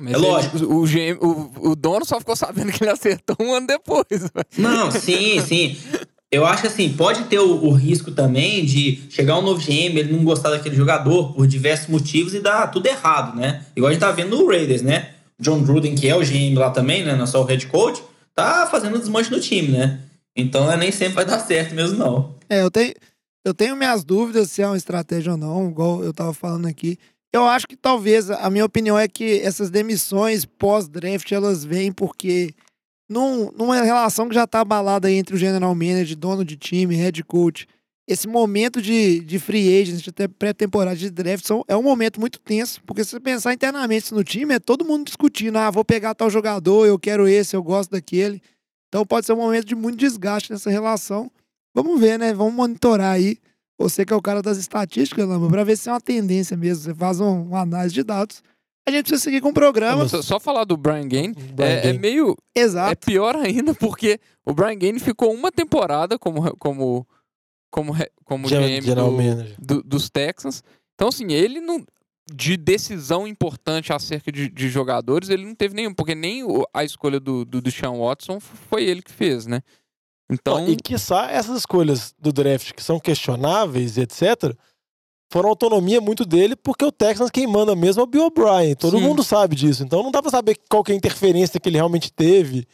[0.00, 0.56] Mas é ele- lógico.
[0.64, 4.06] O, GM o, o dono só ficou sabendo que ele acertou um ano depois.
[4.56, 5.76] Não, sim, sim.
[6.30, 9.98] Eu acho que assim, pode ter o, o risco também de chegar um novo GM,
[9.98, 13.66] ele não gostar daquele jogador por diversos motivos e dar tudo errado, né?
[13.76, 15.10] Igual a gente tá vendo no Raiders, né?
[15.38, 17.14] John Gruden, que é o GM lá também, né?
[17.14, 18.02] Não é só o head coach,
[18.34, 20.00] tá fazendo desmanche no time, né?
[20.34, 22.34] Então é, nem sempre vai dar certo mesmo, não.
[22.48, 22.94] É, eu tenho,
[23.44, 26.98] eu tenho minhas dúvidas se é uma estratégia ou não, igual eu tava falando aqui.
[27.32, 32.54] Eu acho que talvez, a minha opinião é que essas demissões pós-draft, elas vêm porque
[33.08, 37.22] num, numa relação que já tá abalada entre o general manager, dono de time, head
[37.24, 37.66] coach,
[38.06, 42.38] esse momento de, de free agents, até pré-temporada de draft, são, é um momento muito
[42.40, 46.14] tenso, porque se você pensar internamente no time, é todo mundo discutindo, ah, vou pegar
[46.14, 48.42] tal jogador, eu quero esse, eu gosto daquele.
[48.88, 51.30] Então pode ser um momento de muito desgaste nessa relação.
[51.74, 52.34] Vamos ver, né?
[52.34, 53.38] Vamos monitorar aí.
[53.82, 56.84] Você que é o cara das estatísticas, Lamba, pra ver se é uma tendência mesmo.
[56.84, 58.42] Você faz um- uma análise de dados.
[58.86, 60.08] A gente precisa seguir com o programa.
[60.08, 61.98] Só, só falar do Brian Gain Brian é, é Gain.
[61.98, 62.36] meio.
[62.54, 63.06] É Exato.
[63.06, 67.06] pior ainda porque o Brian Gain ficou uma temporada como, como,
[67.70, 67.92] como,
[68.24, 69.54] como GM General do- Manager.
[69.58, 70.62] do- dos Texans.
[70.94, 71.84] Então, assim, ele não.
[72.32, 76.84] De decisão importante acerca de, de jogadores, ele não teve nenhum, porque nem o- a
[76.84, 79.60] escolha do, do Deshaun Watson foi ele que fez, né?
[80.32, 84.56] Então, e quiçá essas escolhas do draft que são questionáveis e etc.
[85.30, 88.74] Foram autonomia muito dele, porque o Texans quem manda mesmo é o Bill O'Brien.
[88.74, 89.02] Todo Sim.
[89.02, 89.82] mundo sabe disso.
[89.82, 92.66] Então não dá pra saber qual que é a interferência que ele realmente teve.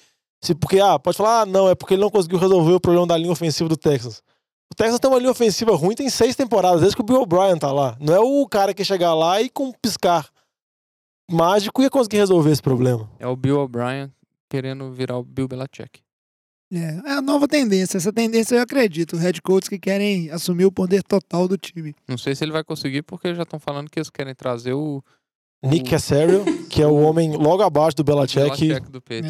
[0.42, 3.07] Se, porque, ah, pode falar, ah, não, é porque ele não conseguiu resolver o problema
[3.07, 4.23] da linha ofensiva do Texans.
[4.71, 7.59] O Texans tem uma linha ofensiva ruim, tem seis temporadas, desde que o Bill O'Brien
[7.59, 7.97] tá lá.
[8.01, 10.29] Não é o cara que chegar lá e com um piscar
[11.31, 13.09] mágico ia conseguir resolver esse problema.
[13.18, 14.12] é o Bill O'Brien
[14.49, 16.01] querendo virar o Bill Belichick.
[16.72, 17.96] É, é a nova tendência.
[17.96, 19.16] Essa tendência eu acredito.
[19.16, 21.94] Head coaches que querem assumir o poder total do time.
[22.07, 25.02] Não sei se ele vai conseguir, porque já estão falando que eles querem trazer o,
[25.62, 28.81] Nick Casario, que é o homem logo abaixo do Belichick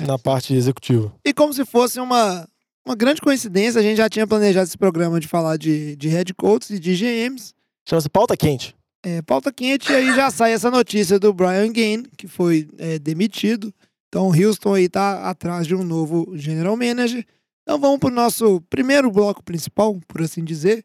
[0.07, 1.13] na parte executiva.
[1.25, 2.47] E como se fosse uma,
[2.85, 6.35] uma grande coincidência, a gente já tinha planejado esse programa de falar de, de head
[6.35, 7.55] coaches e de GMs.
[7.89, 8.77] Chama-se pauta quente.
[9.03, 12.99] É, pauta quente, e aí já sai essa notícia do Brian Gain, que foi é,
[12.99, 13.73] demitido.
[14.09, 17.25] Então Houston aí tá atrás de um novo general manager.
[17.63, 20.85] Então vamos pro nosso primeiro bloco principal, por assim dizer.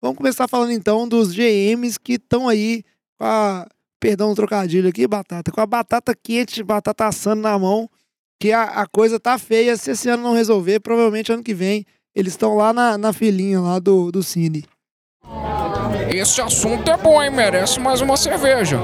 [0.00, 2.84] Vamos começar falando então dos GMs que estão aí
[3.18, 3.66] com a.
[4.00, 5.50] Perdão o trocadilho aqui, batata.
[5.50, 7.90] Com a batata quente, batata assando na mão.
[8.40, 9.76] Que a, a coisa tá feia.
[9.76, 11.84] Se esse ano não resolver, provavelmente ano que vem
[12.18, 14.64] eles estão lá na, na filinha lá do, do Cine.
[16.12, 17.30] Esse assunto é bom, hein?
[17.30, 18.78] Merece mais uma cerveja.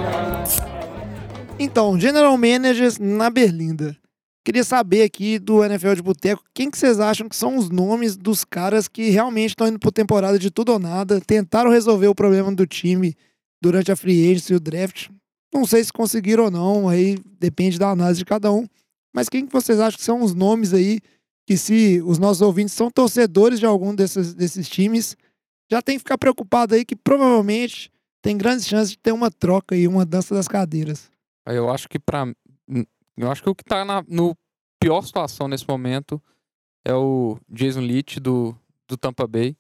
[1.59, 3.97] Então, General Managers na Berlinda.
[4.45, 8.17] Queria saber aqui do NFL de Boteco, quem que vocês acham que são os nomes
[8.17, 12.15] dos caras que realmente estão indo por temporada de tudo ou nada, tentaram resolver o
[12.15, 13.17] problema do time
[13.63, 15.09] durante a free agency e o draft.
[15.53, 18.67] Não sei se conseguiram ou não, aí depende da análise de cada um.
[19.15, 21.01] Mas quem que vocês acham que são os nomes aí
[21.47, 25.17] que se os nossos ouvintes são torcedores de algum desses, desses times,
[25.71, 27.91] já tem que ficar preocupado aí que provavelmente
[28.21, 31.14] tem grandes chances de ter uma troca aí, uma dança das cadeiras.
[31.47, 32.27] Eu acho que para
[33.17, 34.37] eu acho que o que tá na no
[34.81, 36.21] pior situação nesse momento
[36.85, 38.57] é o Jason Leach do,
[38.89, 39.57] do Tampa Bay.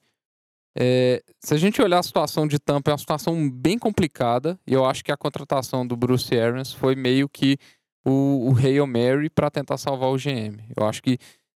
[0.76, 4.58] É, se a gente olhar a situação de Tampa, é uma situação bem complicada.
[4.66, 7.56] E eu acho que a contratação do Bruce Arians foi meio que
[8.04, 10.58] o, o Hail Mary para tentar salvar o GM.
[10.76, 11.16] Eu acho que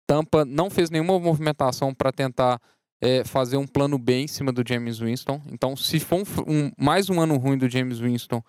[0.07, 2.61] Tampa não fez nenhuma movimentação para tentar
[3.01, 5.41] é, fazer um plano B em cima do James Winston.
[5.51, 8.43] Então, se for um, um- mais um ano ruim do James Winston,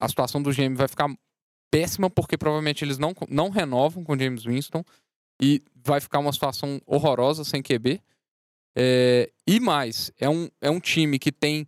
[0.00, 1.08] a situação do GM vai ficar
[1.70, 4.82] péssima, porque provavelmente eles não, não renovam com James Winston
[5.40, 8.00] e vai ficar uma situação horrorosa sem QB.
[8.76, 11.66] É, e mais, é um, é um time que tem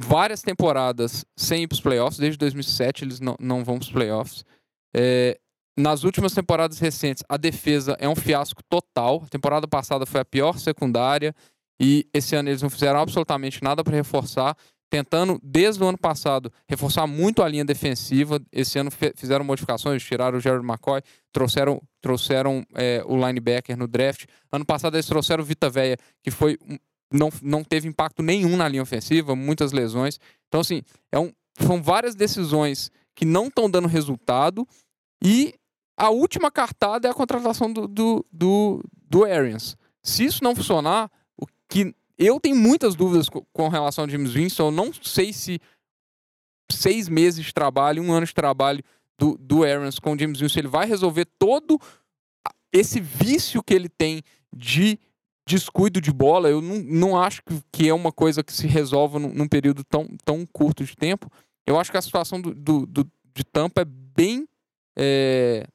[0.00, 3.92] várias temporadas sem ir para os playoffs, desde 2007 eles não, não vão para os
[3.92, 4.44] playoffs.
[4.94, 5.38] É,
[5.76, 9.22] nas últimas temporadas recentes, a defesa é um fiasco total.
[9.24, 11.34] A temporada passada foi a pior secundária
[11.80, 14.56] e esse ano eles não fizeram absolutamente nada para reforçar
[14.94, 18.40] tentando, desde o ano passado, reforçar muito a linha defensiva.
[18.52, 21.02] Esse ano fizeram modificações, tiraram o Jared McCoy,
[21.32, 24.26] trouxeram, trouxeram é, o linebacker no draft.
[24.52, 26.56] Ano passado eles trouxeram o Vita Veia, que foi
[27.12, 30.20] não, não teve impacto nenhum na linha ofensiva, muitas lesões.
[30.46, 30.80] Então, assim,
[31.10, 34.64] é um, são várias decisões que não estão dando resultado
[35.20, 35.54] e
[35.96, 39.76] a última cartada é a contratação do, do, do, do Arians.
[40.04, 44.32] Se isso não funcionar, o que eu tenho muitas dúvidas co- com relação ao James
[44.32, 44.66] Winston.
[44.68, 45.60] Eu não sei se
[46.70, 48.82] seis meses de trabalho, um ano de trabalho
[49.18, 51.78] do, do Arians com o James Winston, ele vai resolver todo
[52.72, 54.22] esse vício que ele tem
[54.54, 54.98] de
[55.46, 56.48] descuido de bola.
[56.48, 59.84] Eu não, não acho que, que é uma coisa que se resolva num, num período
[59.84, 61.30] tão, tão curto de tempo.
[61.66, 64.48] Eu acho que a situação do, do, do- de Tampa é bem,
[64.96, 65.66] é,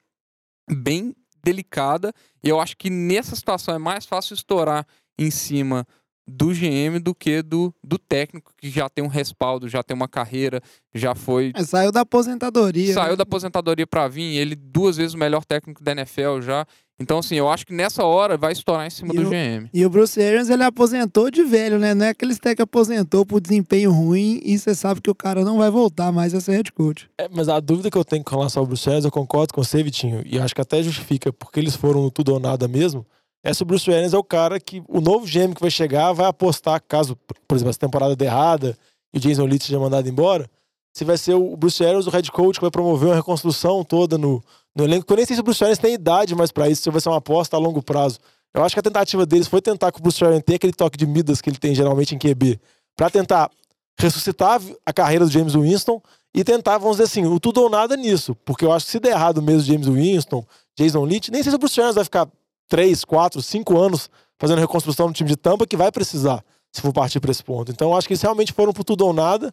[0.70, 2.12] bem delicada.
[2.42, 4.86] E eu acho que nessa situação é mais fácil estourar
[5.18, 5.86] em cima
[6.28, 10.08] do GM do que do, do técnico, que já tem um respaldo, já tem uma
[10.08, 10.60] carreira,
[10.94, 11.52] já foi.
[11.54, 12.94] É, saiu da aposentadoria.
[12.94, 13.16] Saiu né?
[13.16, 16.66] da aposentadoria para vir, ele duas vezes o melhor técnico da NFL já.
[17.02, 19.70] Então, assim, eu acho que nessa hora vai estourar em cima E do o- GM.
[19.72, 21.94] E o Bruce Arians, ele aposentou de velho, né?
[21.94, 25.42] Não é aquele técnico que aposentou por desempenho ruim e você sabe que o cara
[25.42, 27.08] não vai voltar mais a ser head coach.
[27.18, 29.64] É, mas a dúvida que eu tenho com relação ao Bruce Arians, eu concordo com
[29.64, 33.06] você, Vitinho, e acho que até justifica porque eles foram no tudo ou nada mesmo,
[33.42, 36.12] é se o Bruce Arians é o cara que o novo GM que vai chegar
[36.12, 37.16] vai apostar, caso,
[37.48, 38.76] por exemplo, essa temporada der errada
[39.12, 40.48] e o Jason Litt seja mandado embora,
[40.92, 44.18] se vai ser o Bruce Arians o head coach que vai promover uma reconstrução toda
[44.18, 44.42] no,
[44.74, 46.90] no elenco, eu nem sei se o Bruce Arians tem idade mais pra isso, se
[46.90, 48.18] vai ser uma aposta a longo prazo.
[48.52, 50.98] Eu acho que a tentativa deles foi tentar que o Bruce Arians tenha aquele toque
[50.98, 52.60] de Midas que ele tem geralmente em QB,
[52.96, 53.50] pra tentar
[53.98, 56.02] ressuscitar a carreira do James Winston
[56.34, 58.34] e tentar, vamos dizer assim, o tudo ou nada nisso.
[58.44, 60.44] Porque eu acho que se der errado mesmo James Winston,
[60.76, 62.28] Jason Litt, nem sei se o Bruce Arians vai ficar
[62.70, 66.92] 3, 4, 5 anos fazendo reconstrução no time de Tampa que vai precisar, se for
[66.94, 67.70] partir para esse ponto.
[67.70, 69.52] Então acho que eles realmente foram pro tudo ou nada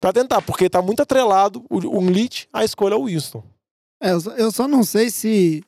[0.00, 3.42] para tentar, porque tá muito atrelado o, o Litt à escolha ao Winston.
[4.00, 5.64] É, eu só, não sei se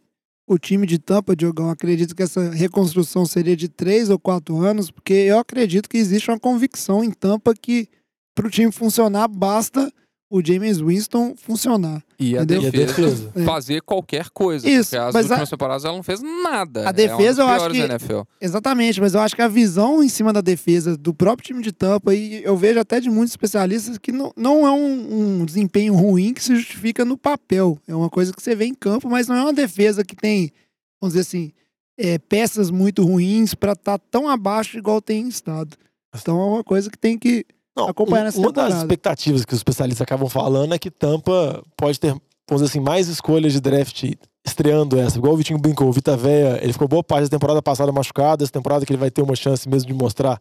[0.47, 4.91] o time de Tampa, Diogão, acredita que essa reconstrução seria de três ou quatro anos,
[4.91, 7.89] porque eu acredito que existe uma convicção em Tampa que
[8.35, 9.93] para o time funcionar basta
[10.31, 12.03] o James Winston funcionar.
[12.19, 12.39] E a?
[12.39, 13.33] E a defesa, defesa.
[13.45, 14.69] fazer qualquer coisa.
[14.69, 16.89] Isso, porque as mas a- últimas temporadas ela não fez nada.
[16.89, 18.21] A defesa, é eu uma acho que- da NFL.
[18.41, 21.73] Exatamente, mas eu acho que a visão em cima da defesa do próprio time de
[21.73, 25.95] Tampa, e eu vejo até de muitos especialistas que não, não é um, um desempenho
[25.95, 27.77] ruim que se justifica no papel.
[27.89, 30.53] É uma coisa que você vê em campo, mas não é uma defesa que tem,
[31.01, 31.51] vamos dizer assim,
[31.99, 35.77] é, peças muito ruins para estar tão abaixo igual tem estado.
[36.15, 37.45] Então é uma coisa que tem que.
[37.77, 41.63] Não, acompanhar um- essa uma das expectativas que os especialistas acabam falando é que Tampa
[41.77, 42.09] pode ter,
[42.49, 44.05] vamos dizer assim, mais escolhas de draft
[44.47, 45.19] estreando essa.
[45.19, 48.43] Igual o Vitinho brincou, o Vita Véia, ele ficou boa parte da temporada passada machucado,
[48.43, 50.41] essa temporada que ele vai ter uma chance mesmo de mostrar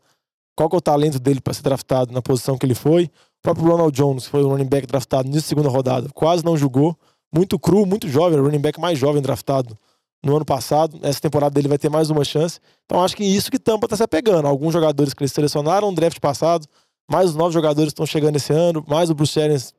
[0.55, 3.05] qual é o talento dele para ser draftado na posição que ele foi.
[3.05, 6.57] O próprio Ronald Jones, que foi o running back draftado nessa segunda rodada, quase não
[6.57, 6.97] jogou.
[7.33, 9.77] Muito cru, muito jovem, o running back mais jovem draftado
[10.25, 10.97] no ano passado.
[11.01, 12.59] Nessa temporada dele vai ter mais uma chance.
[12.85, 14.47] Então acho que isso que Tampa está se apegando.
[14.47, 16.65] Alguns jogadores que eles selecionaram no draft passado,
[17.09, 19.73] mais os novos jogadores estão chegando esse ano, mais o Bruce Arians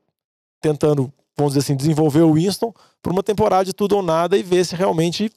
[0.60, 4.42] tentando, vamos dizer assim, desenvolver o Winston por uma temporada de tudo ou nada e
[4.42, 5.30] ver se realmente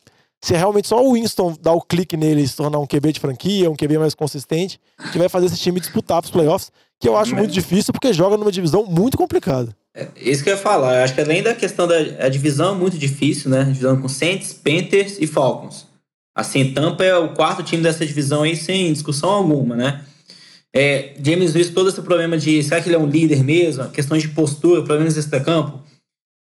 [0.44, 3.14] se é realmente só o Winston dar o clique nele e se tornar um QB
[3.14, 4.78] de franquia, um QB mais consistente,
[5.14, 8.36] que vai fazer esse time disputar os playoffs, que eu acho muito difícil porque joga
[8.36, 9.74] numa divisão muito complicada.
[9.96, 10.98] É, Isso que eu ia falar.
[10.98, 13.64] Eu acho que além da questão da a divisão é muito difícil, né?
[13.64, 15.88] Divisão com Saints, Panthers e Falcons.
[16.36, 20.04] Assim, Tampa é o quarto time dessa divisão aí sem discussão alguma, né?
[20.76, 23.88] É, James Winston, todo esse problema de será que ele é um líder mesmo?
[23.90, 25.84] Questões de postura, problemas extra-campo.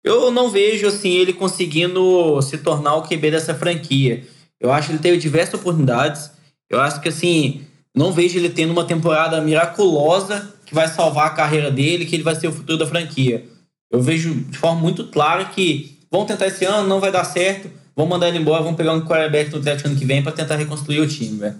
[0.02, 4.24] Eu não vejo assim ele conseguindo se tornar o QB dessa franquia.
[4.60, 6.30] Eu acho que ele teve diversas oportunidades.
[6.68, 7.62] Eu acho que assim,
[7.94, 12.22] não vejo ele tendo uma temporada miraculosa que vai salvar a carreira dele, que ele
[12.24, 13.44] vai ser o futuro da franquia.
[13.90, 17.70] Eu vejo de forma muito clara que vão tentar esse ano, não vai dar certo,
[17.94, 20.56] vão mandar ele embora, vão pegar um quarterback no draft ano que vem para tentar
[20.56, 21.56] reconstruir o time, velho.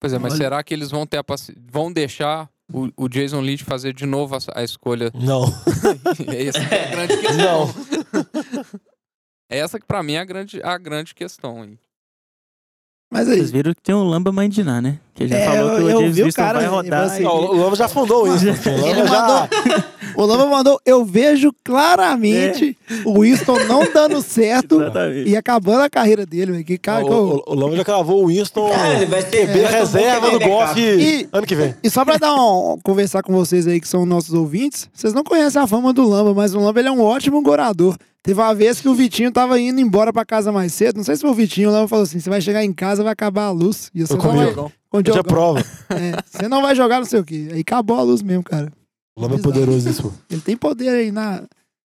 [0.00, 0.42] Pois é, mas Olha.
[0.42, 1.54] será que eles vão ter a paci...
[1.70, 5.10] vão deixar o, o Jason Leach fazer de novo a, a escolha?
[5.14, 5.44] Não.
[6.28, 7.36] Essa que é a grande questão.
[7.36, 7.74] Não.
[9.50, 11.64] Essa que pra mim é a grande, a grande questão.
[11.64, 11.78] hein?
[13.10, 13.36] Mas aí.
[13.38, 14.98] Vocês viram que tem o Lamba Mandiná, né?
[15.14, 17.04] Que já É, falou que o James Winston cara, vai rodar.
[17.04, 18.44] assim, e- Não, o Lama já fundou isso.
[18.68, 19.20] O Lama já...
[19.22, 19.48] mandou,
[20.14, 24.78] o Lama mandou, eu vejo claramente o Winston não dando certo
[25.26, 26.64] e acabando a carreira dele, velho.
[26.64, 29.48] Que cara que eu- O, o, Lama já cravou o Winston É, ele vai ser
[29.48, 31.74] um reserva do Goff E- ano que vem.
[31.82, 35.24] E só pra dar um, conversar com vocês aí que são nossos ouvintes, vocês não
[35.24, 37.96] conhecem a fama do Lamba, mas o Lamba ele é um ótimo gorador.
[38.28, 41.16] Teve uma vez que o Vitinho tava indo embora pra casa mais cedo, não sei
[41.16, 43.50] se foi o Vitinho, Lamba falou assim, você vai chegar em casa, vai acabar a
[43.50, 43.90] luz.
[43.94, 44.44] E você não comigo.
[44.44, 45.22] vai, com o Eu Diogão.
[45.22, 45.64] prova.
[45.88, 47.48] É, você não vai jogar não sei o quê.
[47.50, 48.70] Aí acabou a luz mesmo, cara.
[49.16, 50.12] O Lama é poderoso isso.
[50.30, 51.42] Ele tem poder aí na,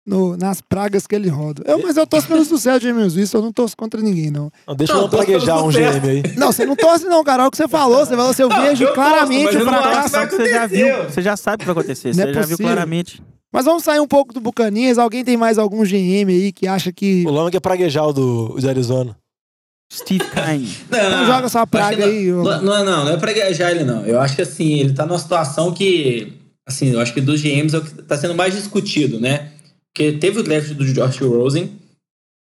[0.05, 1.61] no- nas pragas que ele roda.
[1.65, 4.51] Eu, mas eu torço pelo sucesso de James Winston, eu não torço contra ninguém, não.
[4.67, 5.99] Não, deixa Não, eu praguejar um sucesso.
[5.99, 6.23] GM aí.
[6.37, 7.43] Não, você não torce não, cara.
[7.43, 8.05] Olha o que você falou.
[8.05, 10.29] Você falou assim, eu vejo eu claramente o não fracasso.
[10.35, 12.07] Você já viu, você já sabe o que vai acontecer.
[12.09, 12.65] Não Você é já viu possível.
[12.67, 13.21] claramente.
[13.53, 14.97] Mas vamos sair um pouco do Bucanias.
[14.97, 17.25] Alguém tem mais algum GM aí que acha que.
[17.27, 19.15] O Lama quer praguejar o do, de Arizona.
[19.93, 20.73] Steve Kine.
[20.89, 22.25] Não joga essa que praga não- aí.
[22.31, 24.05] Não, não, não, não é pra gajar ele, não.
[24.05, 26.31] Eu acho que assim, ele tá numa situação que.
[26.65, 29.50] Assim, eu acho que dos GMs é o que tá sendo mais discutido, né?
[29.93, 31.79] Porque teve o draft do Josh Rosen.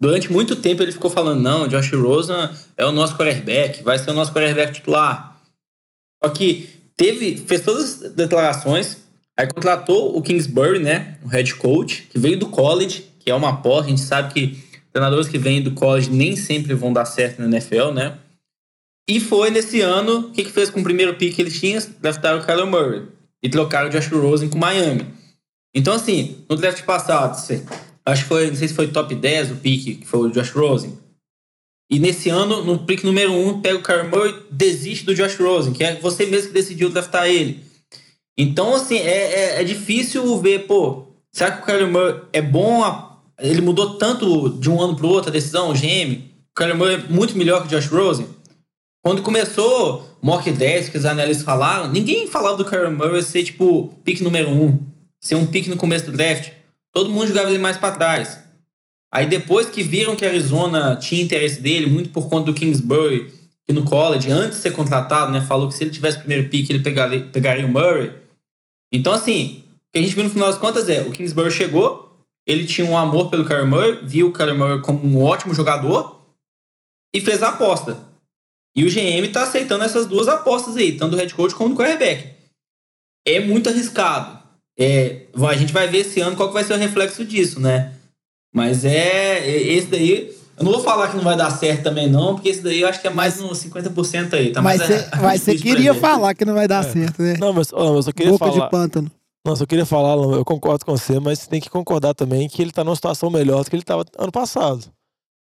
[0.02, 4.12] Durante muito tempo ele ficou falando: não, Josh Rosen é o nosso quarterback, vai ser
[4.12, 5.42] o nosso quarterback titular.
[6.24, 8.98] Só que teve, fez todas as declarações,
[9.38, 11.18] aí contratou o Kingsbury, né?
[11.24, 13.88] O head coach, que veio do college, que é uma aposta.
[13.88, 17.48] A gente sabe que treinadores que vêm do college nem sempre vão dar certo na
[17.48, 18.18] NFL, né?
[19.10, 21.82] E foi nesse ano, o que, que fez com o primeiro pick que eles tinham?
[22.00, 23.04] Draftaram o Kyler Murray.
[23.42, 25.06] E trocaram o Josh Rosen com Miami.
[25.76, 27.36] Então, assim, no draft passado,
[28.06, 30.52] acho que foi, não sei se foi top 10 o pick, que foi o Josh
[30.52, 30.98] Rosen.
[31.92, 35.74] E nesse ano, no pick número 1, pega o Kyler Murray, desiste do Josh Rosen,
[35.74, 37.60] que é você mesmo que decidiu draftar ele.
[38.38, 42.84] Então, assim, é, é, é difícil ver, pô, será que o Murray é bom?
[42.84, 46.22] a- Ele mudou tanto de um ano pro outro a decisão, o GM?
[46.58, 48.28] O Murray é muito melhor que o Josh Rosen?
[49.04, 53.94] Quando começou Mock 10, que os analistas falaram, ninguém falava do Kyler Murray ser, tipo,
[54.04, 54.80] pick número 1,
[55.24, 56.52] ser um pick no começo do draft.
[56.92, 58.44] Todo mundo jogava ele mais para trás.
[59.12, 63.32] Aí depois que viram que a Arizona tinha interesse dele, muito por conta do Kingsbury,
[63.66, 66.50] que no college, antes de ser contratado, né, falou que se ele tivesse o primeiro
[66.50, 68.12] pick, ele pegaria, pegaria o Murray.
[68.92, 72.20] Então, assim, o que a gente viu no final das contas é, o Kingsbury chegou,
[72.46, 76.22] ele tinha um amor pelo Kyler Murray, viu o Kyler Murray como um ótimo jogador
[77.16, 77.98] e fez a aposta.
[78.76, 81.76] E o GM tá aceitando essas duas apostas aí, tanto do head coach como do
[81.78, 82.34] quarterback.
[83.26, 84.43] É muito arriscado.
[84.78, 87.94] É, a gente vai ver esse ano qual que vai ser o reflexo disso, né?
[88.54, 90.36] Mas é, é- esse daí.
[90.56, 92.88] Eu não vou falar que não vai dar certo também, não, porque esse daí eu
[92.88, 94.52] acho que é mais no 50% aí.
[94.52, 95.00] Tá Mas você
[95.54, 97.36] pra queria falar que não vai dar certo, né?
[97.40, 98.66] Não, mas, ó, eu queria Boca falar.
[98.66, 99.12] de pântano.
[99.46, 102.62] Não, só queria falar, eu concordo com você, mas você tem que concordar também que
[102.62, 104.86] ele tá numa situação melhor do que ele tava ano passado.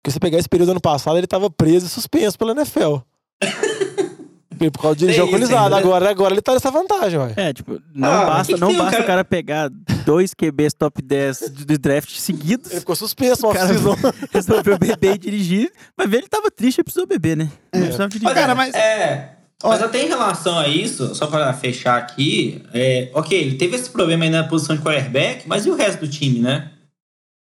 [0.02, 2.96] Porque se você pegar esse período ano passado, ele tava preso e suspenso pela NFL.
[4.58, 5.76] Por causa de isso alcoolizado.
[5.76, 7.34] Agora, agora ele tá nessa vantagem, ué.
[7.36, 9.70] É, tipo, não Ah, basta, que que não tem, basta cara- o cara pegar
[10.06, 12.70] dois QBs top 10 do do draft seguidos.
[12.70, 13.68] Ele ficou suspenso, O cara
[14.32, 15.72] resolveu beber e dirigir.
[15.98, 17.50] Mas ver ele tava triste e precisou beber, né?
[17.74, 18.26] Não precisava dirigir.
[18.26, 19.30] Mas, Cara, mas- É,
[19.64, 23.90] mas até em relação a isso, só para fechar aqui, é, ok, ele teve esse
[23.90, 26.70] problema aí na posição de quarterback, mas e o resto do time, né?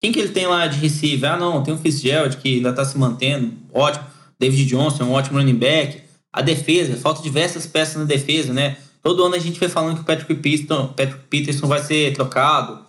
[0.00, 1.32] Quem que ele tem lá de receiver?
[1.32, 4.04] Ah, não, tem o Fitzgerald que ainda tá se mantendo, ótimo.
[4.38, 6.02] David Johnson, um ótimo running back.
[6.32, 8.76] A defesa, falta diversas peças na defesa, né?
[9.02, 12.80] Todo ano a gente vai falando que o Patrick Peterson, Patrick Peterson vai ser trocado.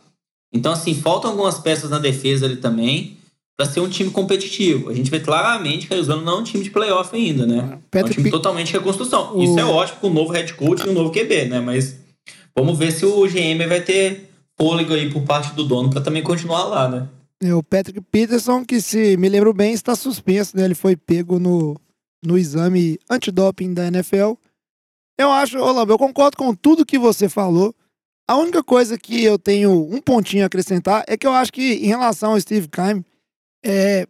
[0.53, 3.17] Então, assim, faltam algumas peças na defesa ali também
[3.55, 4.89] para ser um time competitivo.
[4.89, 7.57] A gente vê claramente que a Arizona não é um time de playoff ainda, né?
[7.71, 9.37] É um Patrick time Pe- totalmente reconstrução.
[9.37, 11.59] O- Isso é ótimo com o novo head coach e o novo QB, né?
[11.59, 11.95] Mas
[12.55, 16.23] vamos ver se o GM vai ter fôlego aí por parte do dono para também
[16.23, 17.07] continuar lá, né?
[17.41, 20.65] É, o Patrick Peterson, que se me lembro bem, está suspenso, né?
[20.65, 21.79] Ele foi pego no,
[22.23, 24.33] no exame antidoping da NFL.
[25.17, 27.75] Eu acho, Lamba, eu concordo com tudo que você falou.
[28.27, 31.73] A única coisa que eu tenho um pontinho a acrescentar é que eu acho que
[31.73, 33.03] em relação ao Steve Keim,
[33.65, 34.07] é,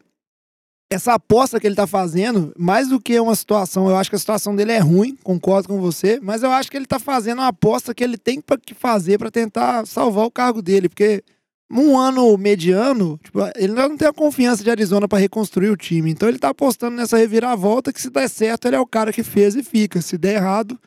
[0.91, 4.19] essa aposta que ele tá fazendo, mais do que uma situação, eu acho que a
[4.19, 7.47] situação dele é ruim, concordo com você, mas eu acho que ele tá fazendo uma
[7.47, 11.23] aposta que ele tem que fazer para tentar salvar o cargo dele, porque
[11.71, 16.09] um ano mediano, tipo, ele não tem a confiança de Arizona para reconstruir o time.
[16.09, 19.21] Então ele tá apostando nessa reviravolta que se der certo, ele é o cara que
[19.23, 20.01] fez e fica.
[20.01, 20.79] Se der errado,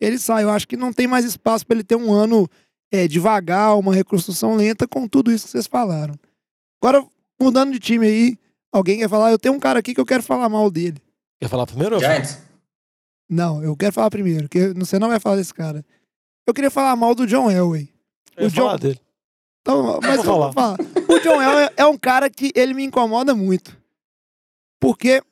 [0.00, 0.44] ele sai.
[0.44, 2.48] Eu acho que não tem mais espaço para ele ter um ano
[2.92, 6.14] é, devagar, uma reconstrução lenta com tudo isso que vocês falaram.
[6.80, 7.04] Agora,
[7.40, 8.38] mudando de time aí,
[8.72, 9.32] alguém quer falar?
[9.32, 11.02] Eu tenho um cara aqui que eu quero falar mal dele.
[11.40, 11.98] Quer falar primeiro?
[11.98, 12.38] Giants.
[13.28, 15.84] Não, eu quero falar primeiro, porque você não vai falar desse cara.
[16.46, 17.92] Eu queria falar mal do John Elway.
[18.36, 19.00] Eu o John- falar dele.
[19.68, 20.76] Então, mas vou eu vou falar.
[21.06, 23.76] O John Elway é um cara que ele me incomoda muito.
[24.80, 25.22] Porque.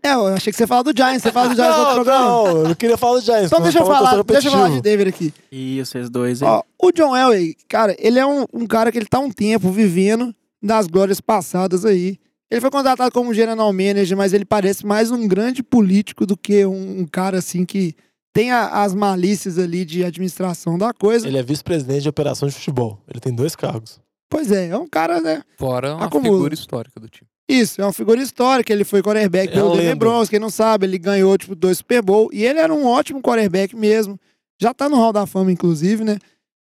[0.00, 2.04] É, eu achei que você fala do Giants, você fala do Giants no outro Não,
[2.04, 2.24] programa.
[2.24, 3.46] não, eu não queria falar do Giants.
[3.46, 4.80] Então deixa eu tava falar, deixa eu falar de.
[4.80, 5.34] David aqui.
[5.50, 6.48] E vocês dois aí.
[6.48, 9.70] Ó, o John Elway, cara, ele é um, um cara que ele tá um tempo
[9.72, 12.16] vivendo das glórias passadas aí.
[12.48, 16.64] Ele foi contratado como general manager, mas ele parece mais um grande político do que
[16.64, 17.94] um, um cara assim que
[18.38, 21.26] tem a- as malícias ali de administração da coisa.
[21.26, 23.00] Ele é vice-presidente de operação de futebol.
[23.08, 23.98] Ele tem dois cargos.
[24.30, 25.42] Pois é, é um cara, né?
[25.58, 26.36] Fora uma Acumula.
[26.36, 27.26] figura histórica do time.
[27.48, 28.72] Isso, é uma figura histórica.
[28.72, 29.96] Ele foi quarterback É pelo uma Denver.
[29.96, 33.20] Broncos, quem não sabe, ele ganhou tipo dois Super Bowl e ele era um ótimo
[33.22, 34.20] quarterback mesmo.
[34.60, 36.18] Já tá no Hall da Fama inclusive, né?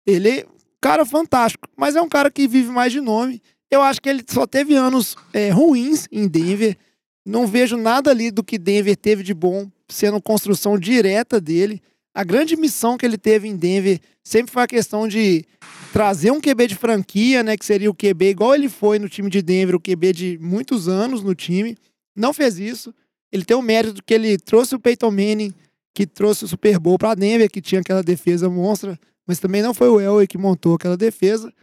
[0.08, 0.46] Ele,
[0.80, 3.42] cara fantástico, mas é um cara que vive mais de nome.
[3.72, 6.78] Eu acho que ele só teve anos é, ruins em Denver.
[7.30, 11.82] Não vejo nada ali do que Denver teve de bom sendo construção direta dele.
[12.14, 15.46] a grande missão que ele teve em Denver sempre foi a questão de
[15.94, 17.56] trazer um QB de franquia, né?
[17.56, 20.88] Que seria o QB igual ele foi no time de Denver, o QB de muitos
[20.88, 21.78] anos no time.
[22.16, 22.94] Não fez isso.
[23.32, 25.54] Ele tem o mérito que ele trouxe o Peyton Manning,
[25.94, 29.74] que trouxe o Super Bowl para Denver, que tinha aquela defesa monstra, mas também não
[29.74, 31.54] foi o Elway que montou aquela defesa.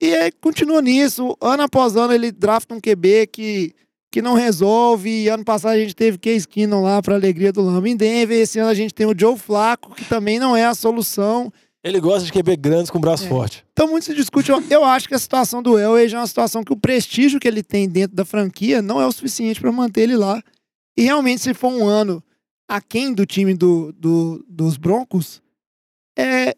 [0.00, 1.36] E aí continua nisso.
[1.40, 3.74] Ano após ano ele drafta um QB que,
[4.10, 5.08] que não resolve.
[5.24, 8.36] E ano passado a gente teve Case Keenum lá para alegria do Lama em Denver.
[8.38, 11.52] Esse ano a gente tem o Joe Flacco, que também não é a solução.
[11.82, 13.28] Ele gosta de QB grandes com braço É.
[13.28, 13.64] forte.
[13.72, 14.50] Então muito se discute.
[14.50, 17.40] Eu, eu acho que a situação do Elway já é uma situação que o prestígio
[17.40, 20.42] que ele tem dentro da franquia não é o suficiente para manter ele lá.
[20.96, 22.22] E realmente, se for um ano
[22.68, 25.40] aquém do time do, do- dos Broncos,
[26.18, 26.54] é,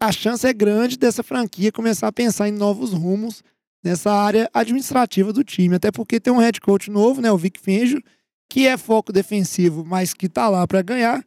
[0.00, 3.42] a chance é grande dessa franquia começar a pensar em novos rumos
[3.84, 5.76] nessa área administrativa do time.
[5.76, 8.02] Até porque tem um head coach novo, né, o Vic Fangio,
[8.50, 11.24] que é foco defensivo, mas que tá lá para ganhar.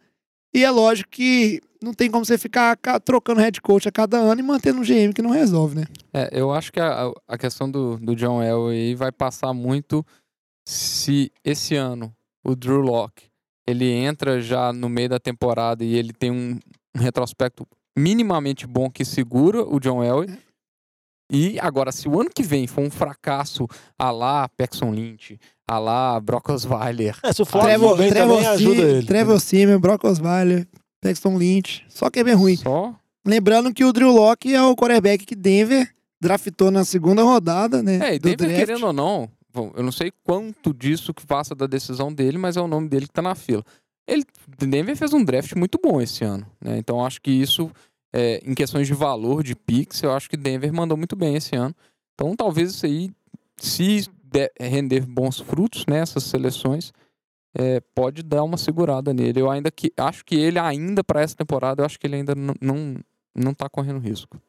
[0.54, 4.18] E é lógico que não tem como você ficar ca- trocando head coach a cada
[4.18, 5.86] ano e mantendo um GM que não resolve, né?
[6.14, 10.04] É, eu acho que a, a questão do, do John Elway vai passar muito
[10.68, 13.26] se esse ano o Drew Locke
[13.68, 16.58] ele entra já no meio da temporada e ele tem um,
[16.96, 20.30] um retrospecto minimamente bom que segura o John Elway.
[21.32, 23.68] E agora, se o ano que vem for um fracasso
[24.00, 28.48] a lá Paxson Lynch, a lá Brock Osweiler, É, se o Flávio Trevor, Trevor, também
[28.48, 29.06] ajuda ele.
[29.08, 30.66] Trevor Simeon, Brock Osweiler,
[31.02, 32.56] Paxton Lynch, só que é bem ruim.
[32.56, 37.84] só Lembrando que o Drew Locke é o quarterback que Denver draftou na segunda rodada,
[37.84, 38.00] né?
[38.02, 38.66] É, e do Denver, draft.
[38.66, 42.56] querendo ou não, bom, eu não sei quanto disso que passa da decisão dele, mas
[42.56, 43.64] é o nome dele que tá na fila.
[44.08, 44.24] Ele,
[44.58, 46.78] Denver fez um draft muito bom esse ano, né?
[46.78, 47.70] Então acho que isso,
[48.14, 51.56] é, em questões de valor, de picks, eu acho que Denver mandou muito bem esse
[51.56, 51.76] ano.
[52.14, 53.12] Então talvez isso aí,
[53.58, 56.92] se der- render bons frutos nessas seleções,
[57.58, 59.42] é, pode dar uma segurada nele.
[59.42, 62.36] Eu ainda que acho que ele ainda para essa temporada, eu acho que ele ainda
[62.36, 62.96] não, não,
[63.36, 64.40] não tá correndo risco.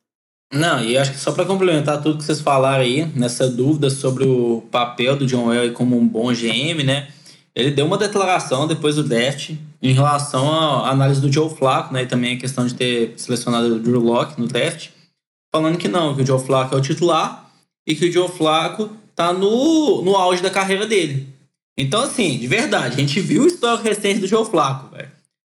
[0.53, 4.25] Não, e acho que só para complementar tudo que vocês falaram aí, nessa dúvida sobre
[4.25, 7.09] o papel do John Elway como um bom GM, né?
[7.55, 9.51] Ele deu uma declaração depois do draft
[9.83, 12.03] em relação à análise do Joe Flacco, né?
[12.03, 14.89] E também a questão de ter selecionado o Drew Locke no draft,
[15.53, 17.51] falando que não, que o Joe Flacco é o titular
[17.87, 21.29] e que o Joe Flacco tá no, no auge da carreira dele.
[21.77, 25.09] Então, assim, de verdade, a gente viu o histórico recente do Joe Flacco, velho.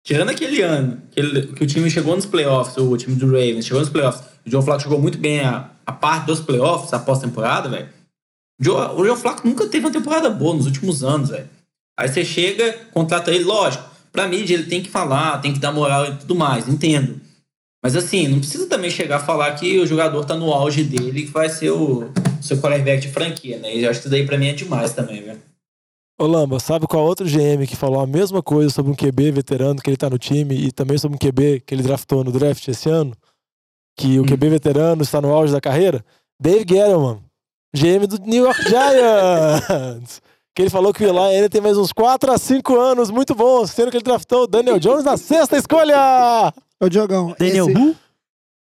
[0.05, 3.65] Tirando aquele ano que, ele- que o time chegou nos playoffs, o time do Ravens
[3.67, 6.99] chegou nos playoffs, o Joe Flacco jogou muito bem a, a parte dos playoffs, a
[6.99, 7.89] pós-temporada, velho.
[8.61, 11.49] O Joe, Flacco nunca teve uma temporada boa nos últimos anos, velho.
[11.99, 15.73] Aí você chega, contrata ele, lógico, pra mídia ele tem que falar, tem que dar
[15.73, 17.21] moral e tudo mais, entendo.
[17.83, 21.21] Mas assim, não precisa também chegar a falar que o jogador tá no auge dele
[21.21, 23.75] e que vai ser o seu quarterback de franquia, né?
[23.75, 25.43] E eu acho que isso daí pra mim é demais também, velho.
[26.21, 29.81] Ô Lamba, sabe qual outro GM que falou a mesma coisa sobre um QB veterano
[29.83, 32.69] que ele tá no time e também sobre um QB que ele draftou no draft
[32.69, 33.13] esse ano?
[33.99, 36.05] Que o QB veterano está no auge da carreira?
[36.41, 37.21] Dave Gettleman,
[37.75, 40.23] GM do New York Giants.
[40.55, 43.35] Que ele falou que o Eli ainda tem mais uns 4 a 5 anos muito
[43.35, 46.53] bons, sendo que ele draftou o Daniel Jones na sexta escolha!
[46.81, 47.97] Ô, Diogão, Daniel esse, Who?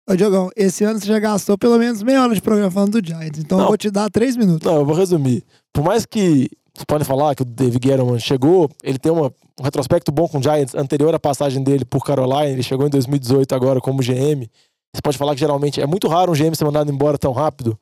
[0.10, 3.06] ô, Diogão, esse ano você já gastou pelo menos meia hora de programa falando do
[3.08, 3.68] Giants, então eu Não.
[3.70, 4.70] vou te dar três minutos.
[4.70, 5.44] Não, eu vou resumir.
[5.74, 9.64] Por mais que vocês podem falar que o Dave Gettleman chegou, ele tem uma- um
[9.64, 13.54] retrospecto bom com o Giants anterior à passagem dele por Carolina, ele chegou em 2018
[13.56, 14.48] agora como GM.
[14.96, 17.78] Você pode falar que geralmente é muito raro um GM ser mandado embora tão rápido,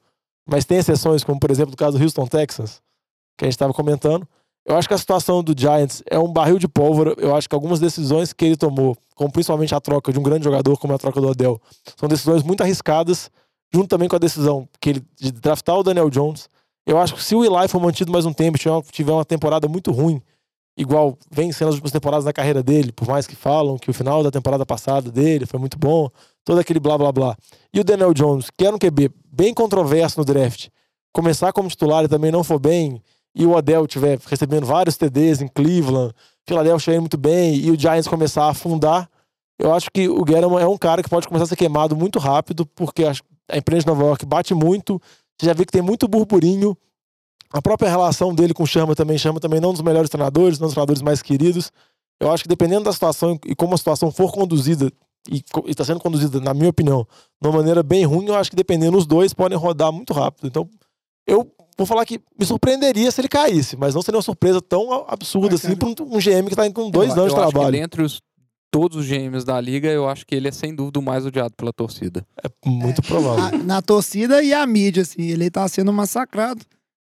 [0.50, 2.80] mas tem exceções, como por exemplo o caso do Houston Texans,
[3.38, 4.28] que a gente estava comentando.
[4.66, 7.16] Eu acho que a situação do Giants é um barril de pólvora.
[7.18, 10.44] Eu acho que algumas decisões que ele tomou, como principalmente a troca de um grande
[10.44, 11.62] jogador como a troca do Odell,
[11.96, 13.32] são decisões muito arriscadas,
[13.74, 16.50] junto também com a decisão que ele de draftar o Daniel Jones.
[16.86, 19.26] Eu acho que se o Eli for mantido mais um tempo, tiver uma, tiver uma
[19.26, 20.22] temporada muito ruim,
[20.78, 23.94] igual vem sendo as últimas temporadas da carreira dele, por mais que falam que o
[23.94, 26.10] final da temporada passada dele foi muito bom,
[26.46, 27.38] todo aquele blá blá blá.
[27.74, 30.68] E o Daniel Jones, que era um QB bem controverso no draft,
[31.14, 33.02] começar como titular e também não for bem,
[33.38, 36.14] e o Odell tiver recebendo vários TDs em Cleveland,
[36.48, 39.10] Philadelphia indo muito bem, e o Giants começar a afundar,
[39.60, 42.20] eu acho que o Guerrero é um cara que pode começar a ser queimado muito
[42.20, 43.14] rápido, porque a
[43.50, 45.02] a imprensa de Nova York bate muito,
[45.42, 46.78] já vê que tem muito burburinho.
[47.50, 50.68] A própria relação dele com o Chama também, Chama também não dos melhores treinadores, não
[50.68, 51.72] dos treinadores mais queridos.
[52.20, 54.92] Eu acho que dependendo da situação e como a situação for conduzida,
[55.30, 57.08] e está sendo conduzida, na minha opinião,
[57.42, 60.48] de uma maneira bem ruim, eu acho que dependendo, os dois podem rodar muito rápido.
[60.48, 60.70] Então,
[61.26, 65.06] eu vou falar que me surpreenderia se ele caísse, mas não seria uma surpresa tão
[65.08, 67.44] absurda assim para um, um GM que está indo com dois eu, anos de eu
[67.44, 67.72] acho que trabalho.
[67.72, 68.22] dentre os,
[68.72, 71.54] todos os GMs da liga, eu acho que ele é sem dúvida o mais odiado
[71.56, 72.26] pela torcida.
[72.44, 73.44] É muito provável.
[73.60, 76.62] A- na torcida e a mídia, assim, ele tá sendo massacrado.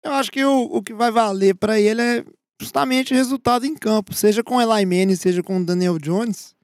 [0.05, 2.25] Eu acho que o, o que vai valer pra ele é
[2.61, 6.55] justamente resultado em campo, seja com o Eli Manning, seja com o Daniel Jones.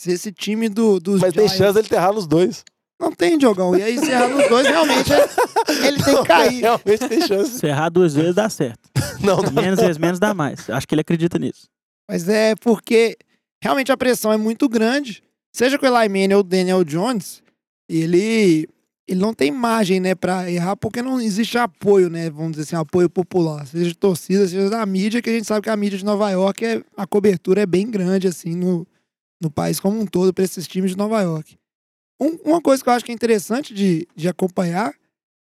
[0.00, 2.64] Se esse time do, dos Mas tem Giants- chance dele ter errado nos dois.
[3.00, 3.74] Não tem, Diogão.
[3.74, 5.22] E aí, se errar nos dois, realmente ele,
[5.88, 6.60] ele tem que cair.
[6.60, 7.58] Realmente tem chance.
[7.58, 8.78] Se errar duas vezes, dá certo.
[9.24, 9.52] Não, não.
[9.52, 10.70] Menos vezes menos dá mais.
[10.70, 11.68] Acho que ele acredita nisso.
[12.08, 13.18] Mas é porque
[13.62, 15.22] realmente a pressão é muito grande.
[15.54, 17.42] Seja com o Eli Manning ou o Daniel Jones,
[17.86, 18.66] ele,
[19.06, 22.76] ele não tem margem, né, pra errar, porque não existe apoio, né, vamos dizer assim,
[22.76, 23.66] apoio popular.
[23.66, 26.30] Seja de torcida, seja da mídia, que a gente sabe que a mídia de Nova
[26.30, 28.86] York, é, a cobertura é bem grande, assim, no,
[29.38, 31.59] no país como um todo, para esses times de Nova York.
[32.20, 34.94] Um- uma coisa que eu acho que é interessante de, de acompanhar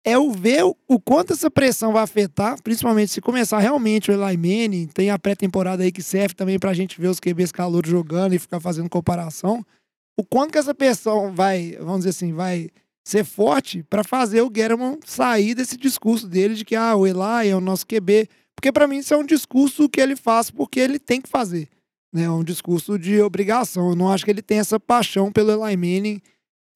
[0.03, 4.13] é o ver o, o quanto essa pressão vai afetar, principalmente se começar realmente o
[4.13, 7.89] Eli Manning, tem a pré-temporada aí que serve também pra gente ver os QBs calouros
[7.89, 9.65] jogando e ficar fazendo comparação.
[10.19, 12.69] O quanto que essa pressão vai, vamos dizer assim, vai
[13.05, 17.49] ser forte pra fazer o Guerrero sair desse discurso dele de que ah, o Eli
[17.49, 20.79] é o nosso QB, porque pra mim isso é um discurso que ele faz porque
[20.79, 21.69] ele tem que fazer,
[22.13, 22.23] né?
[22.23, 23.89] É um discurso de obrigação.
[23.89, 26.21] Eu não acho que ele tem essa paixão pelo Eli Manning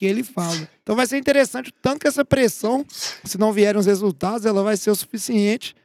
[0.02, 0.68] que ele fala.
[0.82, 2.84] Então vai ser interessante o tanto que essa pressão,
[3.24, 5.76] se não vierem os resultados, ela vai ser o suficiente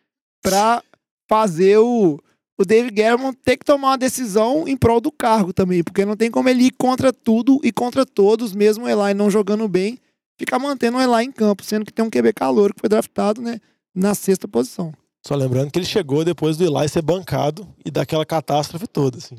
[0.42, 0.82] para
[1.28, 2.18] fazer o,
[2.58, 6.16] o David Guerrero ter que tomar uma decisão em prol do cargo também, porque não
[6.16, 9.98] tem como ele ir contra tudo e contra todos, mesmo o Eli não jogando bem,
[10.38, 13.42] ficar mantendo o Eli em campo, sendo que tem um QB calor que foi draftado,
[13.42, 13.60] né,
[13.94, 14.94] na sexta posição.
[15.26, 19.36] Só lembrando que ele chegou depois do Eli ser bancado e daquela catástrofe toda, assim.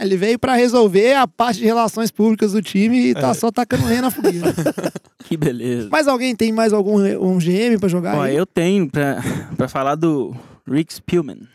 [0.00, 3.34] Ele veio para resolver a parte de relações públicas do time e tá É.
[3.34, 4.46] só tacando lenha na fogueira.
[5.24, 5.88] Que beleza.
[5.90, 8.16] Mas alguém tem mais algum um GM para jogar?
[8.16, 8.34] Ó, aí?
[8.34, 9.18] eu tenho pra,
[9.56, 10.34] pra falar do
[10.66, 11.46] Rick Spielman,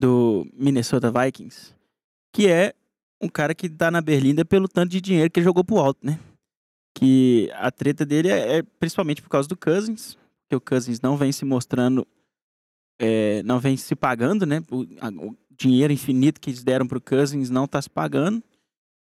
[0.00, 1.72] do Minnesota Vikings,
[2.34, 2.72] que é
[3.22, 6.00] um cara que tá na Berlinda pelo tanto de dinheiro que ele jogou pro alto,
[6.04, 6.18] né?
[6.96, 10.16] Que a treta dele é, é principalmente por causa do Cousins,
[10.48, 12.04] que o Cousins não vem se mostrando,
[13.00, 14.60] é, não vem se pagando, né?
[14.72, 14.84] O
[15.60, 18.42] dinheiro infinito que eles deram pro Cousins não tá se pagando.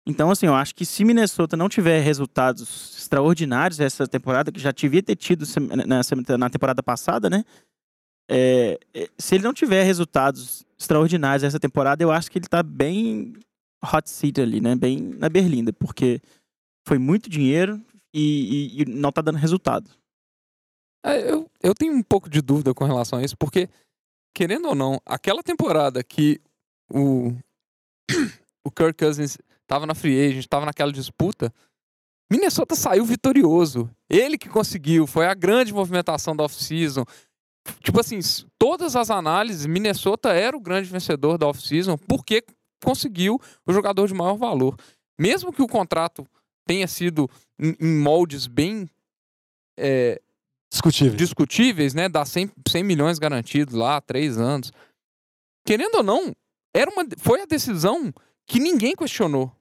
[0.06, 4.72] Então, assim, eu acho que se Minnesota não tiver resultados extraordinários essa temporada, que já
[4.72, 5.46] devia ter tido
[6.38, 7.46] na, temporada passada, né?
[8.30, 12.64] É, é, se ele não tiver resultados extraordinários essa temporada, eu acho que ele tá
[12.64, 13.34] bem
[13.94, 14.76] hot seat ali, né?
[14.76, 16.20] Bem na berlinda, porque
[16.86, 17.80] foi muito dinheiro
[18.14, 19.90] e, e- e não tá dando resultado.
[21.06, 23.70] É, eu, eu tenho um pouco de dúvida com relação a isso, porque,
[24.34, 26.40] querendo ou não, aquela temporada que
[26.90, 27.34] o,
[28.64, 31.54] o Kirk Cousins tava na free agent, tava naquela disputa,
[32.32, 33.90] Minnesota saiu vitorioso.
[34.10, 37.04] Ele que conseguiu, foi a grande movimentação da off-season.
[37.84, 38.20] Tipo assim,
[38.58, 42.44] todas as análises, Minnesota era o grande vencedor da off-season porque
[42.82, 44.78] conseguiu o jogador de maior valor.
[45.20, 46.26] Mesmo que o contrato
[46.66, 47.30] tenha sido
[47.60, 48.90] em moldes bem
[49.78, 50.22] é,
[50.72, 51.18] Discutível.
[51.18, 52.08] discutíveis, né?
[52.08, 54.72] Dá 100, 100 milhões garantidos lá, três anos.
[55.66, 56.34] Querendo ou não,
[56.74, 58.14] era uma, foi a decisão
[58.48, 59.52] que ninguém questionou.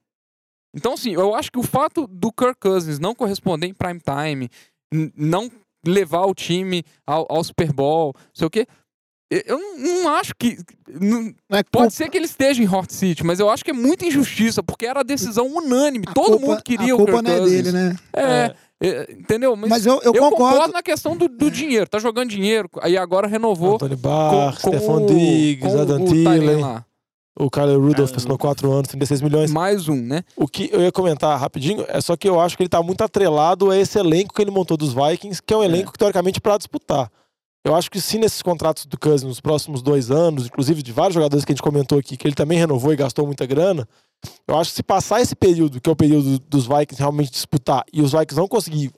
[0.75, 4.49] Então, assim, eu acho que o fato do Kirk Cousins não corresponder em prime time,
[5.17, 5.51] não
[5.85, 8.67] levar o time ao, ao Super Bowl, sei o quê,
[9.31, 10.59] eu- não, acho que.
[10.89, 13.75] não- é pode ser que ele esteja em Hot City, mas eu acho que é
[13.75, 16.05] muita injustiça, porque era a decisão unânime.
[16.09, 17.97] a Todo culpa- mundo queria a o culpa Kirk não é dele, né?
[18.13, 19.55] É, é, entendeu?
[19.55, 20.37] Mas, Mas eu, eu, eu concordo.
[20.55, 21.89] concordo na questão do, do dinheiro.
[21.89, 26.65] Tá jogando dinheiro, aí agora renovou Antônio Barr, Stefan o- Diggs, Adam o Thielen,
[27.39, 29.51] o Kyler Rudolph Ah, assinou 4 anos, 36 milhões.
[29.51, 30.23] Mais um, né?
[30.37, 33.03] O que eu ia comentar rapidinho é só que eu acho que ele tá muito
[33.03, 36.41] atrelado a esse elenco que ele montou dos Vikings, que é um elenco que, teoricamente
[36.41, 37.11] para disputar.
[37.65, 41.15] Eu acho que se nesses contratos do Cousins nos próximos dois anos, inclusive de vários
[41.15, 43.87] jogadores que a gente comentou aqui, que ele também renovou e gastou muita grana,
[44.49, 47.85] eu acho que se passar esse período, que é o período dos Vikings realmente disputar,
[47.93, 48.91] e os Vikings não conseguir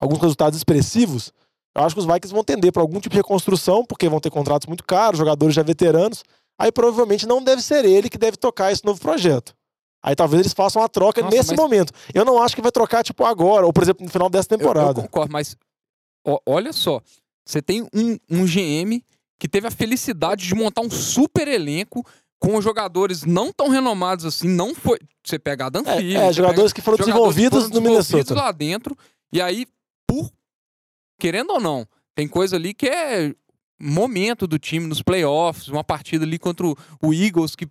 [0.00, 1.32] alguns resultados expressivos,
[1.76, 4.30] eu acho que os Vikings vão tender para algum tipo de reconstrução, porque vão ter
[4.30, 6.22] contratos muito caros, jogadores já veteranos,
[6.56, 9.54] aí provavelmente não deve ser ele que deve tocar esse novo projeto.
[10.04, 11.92] Aí talvez eles façam a troca Nossa, nesse mas- momento.
[12.14, 14.54] Eu não acho que vai trocar, tipo, agora, ou por exemplo, no final dessa Eu-
[14.54, 15.02] Eu, temporada.
[15.02, 15.56] concordo, mas
[16.24, 17.00] ó, olha só.
[17.44, 19.02] Você tem um, um GM
[19.38, 22.04] que teve a felicidade de montar um super elenco
[22.38, 24.48] com jogadores não tão renomados assim.
[24.48, 24.98] Não foi.
[25.24, 27.80] Você pega Adam É, Thielen, é, jogadores que foram pega jogadores que desenvolvidos foram no
[27.80, 28.34] desenvolvidos Minnesota.
[28.34, 28.96] lá dentro.
[29.32, 29.66] E aí,
[30.06, 30.30] por
[31.18, 33.34] querendo ou não, tem coisa ali que é
[33.80, 37.66] momento do time nos playoffs, uma partida ali contra o, o Eagles, que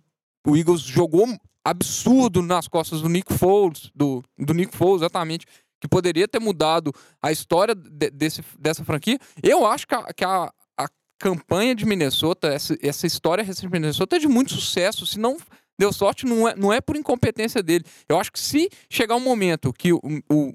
[0.46, 1.26] o Eagles jogou
[1.64, 5.46] absurdo nas costas do Nick Foles, do, do Nick Foles, exatamente,
[5.84, 6.90] que poderia ter mudado
[7.22, 9.18] a história de- desse, dessa franquia.
[9.42, 10.88] Eu acho que a, que a, a
[11.20, 15.06] campanha de Minnesota, essa, essa história recente de Minnesota é de muito sucesso.
[15.06, 15.36] Se não
[15.78, 17.84] deu sorte, não é, não é por incompetência dele.
[18.08, 20.00] Eu acho que se chegar um momento que o,
[20.32, 20.52] o,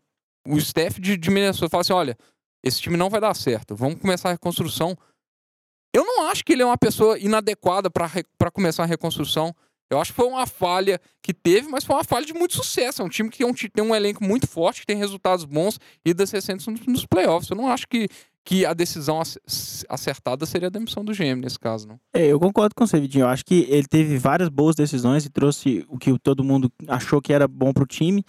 [0.47, 2.17] o staff de, de Minnesota fala assim, olha,
[2.65, 4.97] esse time não vai dar certo, vamos começar a reconstrução.
[5.95, 9.55] Eu não acho que ele é uma pessoa inadequada para começar a reconstrução.
[9.89, 13.01] Eu acho que foi uma falha que teve, mas foi uma falha de muito sucesso.
[13.01, 16.31] É um time que tem um elenco muito forte, que tem resultados bons e das
[16.31, 17.49] recentes nos, playoffs.
[17.49, 18.07] Eu não acho que,
[18.45, 19.39] que a decisão ac-
[19.89, 21.99] acertada seria a demissão do GM nesse caso, não.
[22.13, 23.23] É, eu concordo com você, Vidinho.
[23.23, 27.21] Eu acho que ele teve várias boas decisões e trouxe o que todo mundo achou
[27.21, 28.23] que era bom pro time.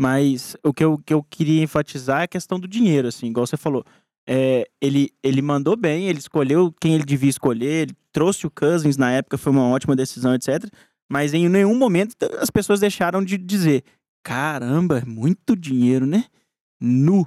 [0.00, 3.46] Mas o que eu, que eu queria enfatizar é a questão do dinheiro, assim, igual
[3.46, 3.84] você falou.
[4.26, 8.96] É, ele, ele mandou bem, ele escolheu quem ele devia escolher, ele trouxe o Cousins
[8.96, 10.64] na época, foi uma ótima decisão, etc.
[11.12, 13.84] Mas em nenhum momento as pessoas deixaram de dizer:
[14.24, 16.24] caramba, é muito dinheiro, né?
[16.80, 17.26] Nu.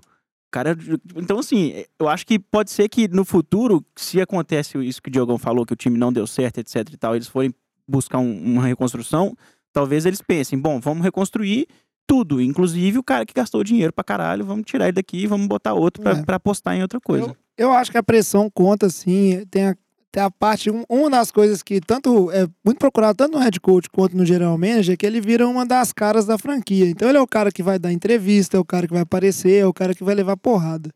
[0.52, 0.76] Cara,
[1.18, 5.12] então assim, eu acho que pode ser que no futuro, se acontece isso que o
[5.12, 7.54] Diogão falou, que o time não deu certo, etc e tal, eles forem
[7.88, 9.36] buscar um- uma reconstrução,
[9.74, 11.68] talvez eles pensem, bom, vamos reconstruir
[12.08, 15.48] tudo, inclusive o cara que gastou dinheiro pra caralho, vamos tirar ele daqui e vamos
[15.48, 16.24] botar outro pra, É.
[16.24, 17.28] pra apostar em outra coisa.
[17.58, 19.44] Eu, eu acho que a pressão conta, sim.
[19.52, 19.76] Tem a,
[20.16, 20.72] tem a parte.
[20.72, 24.26] um- uma das coisas que tanto é muito procurado, tanto no head coach quanto no
[24.26, 26.90] general manager, é que ele vira uma das caras da franquia.
[26.90, 29.60] Então ele é o cara que vai dar entrevista, é o cara que vai aparecer,
[29.60, 30.90] é o cara que vai levar porrada.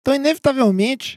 [0.00, 1.16] Então, inevitavelmente,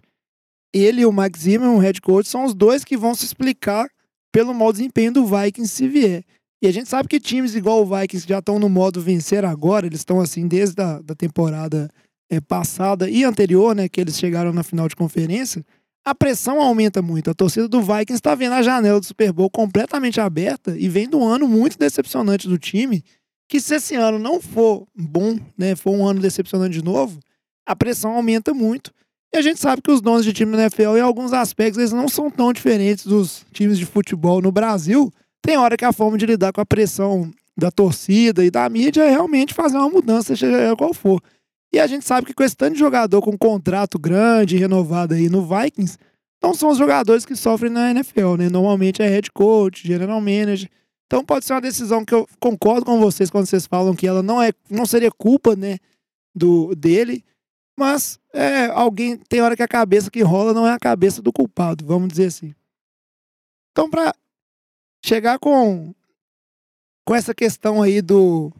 [0.71, 3.89] ele e o Mike Zimmer, o head coach, são os dois que vão se explicar
[4.31, 6.23] pelo mau desempenho do Vikings se vier.
[6.61, 9.87] E a gente sabe que times igual o Vikings já estão no modo vencer agora,
[9.87, 11.89] eles estão assim desde a da temporada
[12.29, 15.65] é, passada e anterior, né, que eles chegaram na final de conferência,
[16.09, 17.29] a pressão aumenta muito.
[17.29, 21.07] A torcida do Vikings está vendo a janela do Super Bowl completamente aberta e vem
[21.07, 23.03] do ano muito decepcionante do time,
[23.47, 27.19] que se esse ano não for bom, né, for um ano decepcionante de novo,
[27.63, 28.91] a pressão aumenta muito.
[29.31, 31.91] E a gente sabe que os donos de time da NFL, em alguns aspectos, eles
[31.91, 35.13] não são tão diferentes dos times de futebol no Brasil.
[35.43, 39.03] Tem hora que a forma de lidar com a pressão da torcida e da mídia
[39.03, 41.21] é realmente fazer uma mudança, seja qual for.
[41.71, 45.29] E a gente sabe que com esse tanto de jogador com contrato grande, renovado aí
[45.29, 45.97] no Vikings,
[46.41, 48.49] não são os jogadores que sofrem na NFL, né?
[48.49, 50.69] Normalmente é head coach, general manager.
[51.05, 54.21] Então pode ser uma decisão que eu concordo com vocês quando vocês falam que ela
[54.21, 55.77] não é, não seria culpa, né,
[56.35, 57.25] do dele,
[57.77, 61.33] mas é, alguém tem hora que a cabeça que rola não é a cabeça do
[61.33, 62.53] culpado, vamos dizer assim.
[63.71, 64.13] Então para
[65.03, 65.93] chegar com
[67.05, 68.53] com essa questão aí do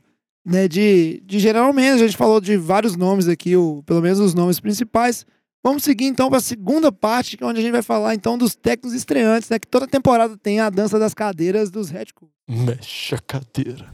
[0.46, 4.20] né, de, de general manager, a gente falou de vários nomes aqui, o, pelo menos
[4.20, 5.26] os nomes principais.
[5.64, 8.38] Vamos seguir então para a segunda parte, que é onde a gente vai falar então
[8.38, 12.32] dos técnicos estreantes, né, que toda temporada tem a dança das cadeiras dos head coach.
[12.48, 13.94] Mexe a cadeira.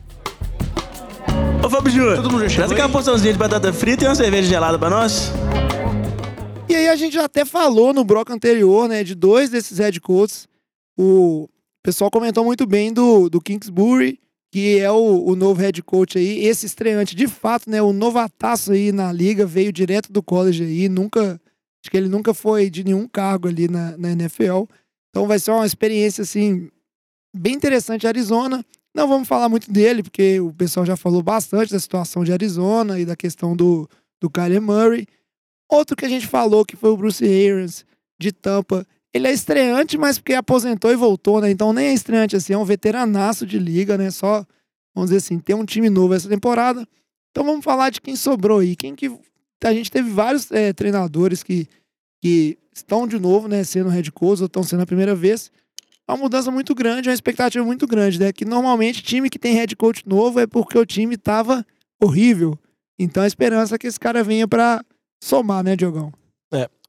[1.64, 4.48] Ô Fábio Júnior, Todo mundo já chegou uma porçãozinha de batata frita e uma cerveja
[4.48, 5.32] gelada pra nós.
[6.70, 10.00] E aí a gente já até falou no bloco anterior, né, de dois desses head
[10.00, 10.48] coaches.
[10.98, 11.50] O
[11.82, 14.20] pessoal comentou muito bem do, do Kingsbury,
[14.56, 18.72] que é o, o novo head coach aí, esse estreante, de fato, né, o novataço
[18.72, 21.42] aí na liga, veio direto do college aí, nunca,
[21.84, 24.64] acho que ele nunca foi de nenhum cargo ali na, na NFL.
[25.10, 26.70] Então vai ser uma experiência, assim,
[27.36, 28.64] bem interessante Arizona.
[28.96, 32.98] Não vamos falar muito dele, porque o pessoal já falou bastante da situação de Arizona
[32.98, 33.90] e da questão do,
[34.22, 35.06] do Kyler Murray.
[35.70, 37.86] Outro que a gente falou que foi o Bruce Arians,
[38.18, 38.88] de Tampa.
[39.16, 41.50] Ele é estreante, mas porque aposentou e voltou, né?
[41.50, 44.12] Então nem é estreante assim, é um veteranaço de liga, né?
[44.12, 44.46] Só,
[44.94, 46.86] vamos dizer assim, tem um time novo essa temporada.
[47.32, 48.76] Então vamos falar de quem sobrou aí.
[48.76, 49.10] Quem que.
[49.64, 51.66] A gente teve vários eh, treinadores que,
[52.22, 53.64] que estão de novo, né?
[53.64, 55.50] Sendo head coach ou estão sendo a primeira vez.
[56.06, 58.34] É uma mudança muito grande, uma expectativa muito grande, né?
[58.34, 61.66] Que normalmente time que tem head coach novo é porque o time tava
[62.04, 62.60] horrível.
[63.00, 64.84] Então a esperança é que esse cara venha pra
[65.24, 66.12] somar, né, Diogão?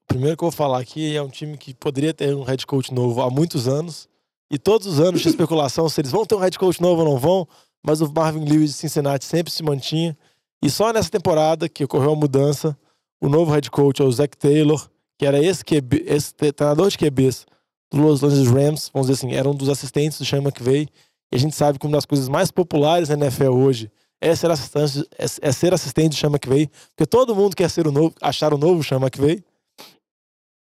[0.06, 2.92] Primeiro que eu vou falar aqui é um time que poderia ter um head coach
[2.92, 4.08] novo há muitos anos.
[4.50, 7.08] E todos os anos tinha especulação se eles vão ter um head coach novo ou
[7.08, 7.48] não vão.
[7.84, 10.16] Mas o Marvin Lewis de Cincinnati sempre se mantinha.
[10.62, 12.76] E só nessa temporada que ocorreu a mudança,
[13.20, 14.88] o novo head coach é o Zach Taylor,
[15.18, 17.46] que era esse, QB, esse treinador de QBs
[17.90, 20.88] do Los Angeles Rams, vamos dizer assim, era um dos assistentes do Sean McVay.
[21.32, 23.90] E a gente sabe que uma das coisas mais populares na NFL hoje
[24.20, 27.86] é ser assistente, é, é ser assistente do Sean McVay, porque todo mundo quer ser
[27.86, 29.42] o novo, achar o novo Sean McVay.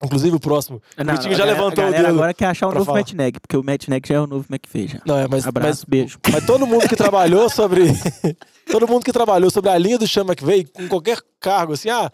[0.02, 0.80] Inclusive o próximo.
[0.96, 2.06] Não, o não, já galera- levantou o dedo.
[2.06, 2.98] agora quer achar pra novo falar.
[3.00, 5.00] Matt Neg, porque o Matt Neg já é o novo McVay já.
[5.04, 6.18] Não, é, mas, Abraço, mas, beijo.
[6.32, 7.82] mas todo mundo que trabalhou sobre.
[8.70, 12.10] todo mundo que trabalhou sobre a linha do Sean McVay, com qualquer cargo, assim, ah.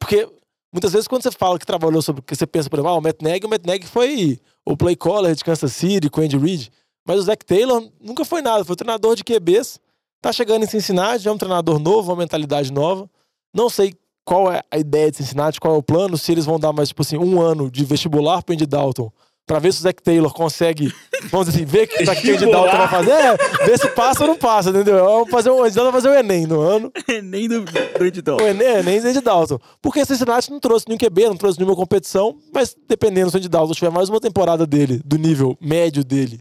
[0.00, 0.28] Porque
[0.72, 2.22] muitas vezes quando você fala que trabalhou sobre.
[2.22, 4.96] que você pensa, por exemplo, ah, o Matt Nagy, o Matt Nagy foi o play
[4.96, 6.70] caller de Kansas City com o Andy Reid.
[7.06, 9.78] Mas o Zach Taylor nunca foi nada, foi treinador de QBs.
[10.20, 13.08] Tá chegando em Cincinnati, é um treinador novo, uma mentalidade nova.
[13.54, 13.92] Não sei
[14.24, 16.88] qual é a ideia de Cincinnati, qual é o plano, se eles vão dar mais,
[16.88, 19.10] tipo assim, um ano de vestibular pro Andy Dalton.
[19.44, 20.94] Pra ver se o Zach Taylor consegue,
[21.28, 23.10] vamos dizer assim, ver o que o Andy Dalton vai fazer.
[23.10, 25.04] É, ver se passa ou não passa, entendeu?
[25.04, 26.92] Vamos fazer o Andy Dalton vai fazer o Enem no ano.
[27.24, 28.40] Nem do, do editor.
[28.40, 29.58] O Enem, Enem e Andy Dalton.
[29.80, 33.48] Porque Cincinnati não trouxe nenhum QB, não trouxe nenhuma competição, mas dependendo se o Andy
[33.48, 36.40] Dalton tiver mais uma temporada dele, do nível médio dele,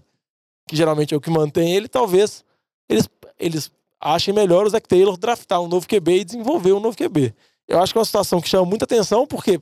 [0.68, 2.46] que geralmente é o que mantém ele, talvez
[2.88, 3.10] eles,
[3.40, 7.34] eles achem melhor o Zach Taylor draftar um novo QB e desenvolver um novo QB.
[7.68, 9.62] Eu acho que é uma situação que chama muita atenção, porque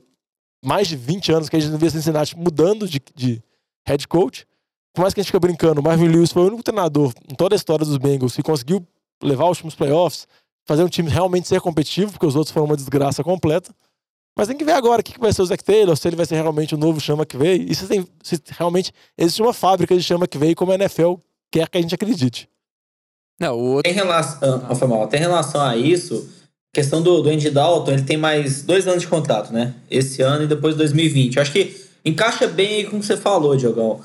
[0.64, 3.42] mais de 20 anos que a gente não vê Cincinnati mudando de, de
[3.86, 4.46] head coach.
[4.92, 7.34] Por mais que a gente fique brincando, o Marvin Lewis foi o único treinador em
[7.34, 8.86] toda a história dos Bengals que conseguiu
[9.22, 10.26] levar os times playoffs,
[10.66, 13.74] fazer um time realmente ser competitivo, porque os outros foram uma desgraça completa.
[14.36, 16.26] Mas tem que ver agora o que vai ser o Zach Taylor, se ele vai
[16.26, 19.96] ser realmente o novo Chama que veio, e se, tem, se realmente existe uma fábrica
[19.96, 21.14] de Chama que veio, como a NFL
[21.50, 22.48] quer que a gente acredite.
[23.38, 23.82] Não, o outro.
[23.82, 25.06] Tem relação, ah, foi mal.
[25.08, 26.28] Tem relação a isso,
[26.72, 29.74] questão do, do Andy Dalton, ele tem mais dois anos de contrato, né?
[29.90, 31.36] Esse ano e depois 2020.
[31.36, 34.00] Eu acho que encaixa bem aí com o que você falou, Diogão.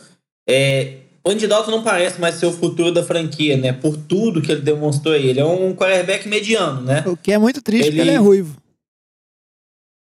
[0.50, 3.72] É, o Andy Dalton não parece mais ser o futuro da franquia, né?
[3.74, 5.28] Por tudo que ele demonstrou aí.
[5.28, 7.04] Ele é um quarterback mediano, né?
[7.08, 8.58] O que é muito triste, Ele- porque ele é ruivo.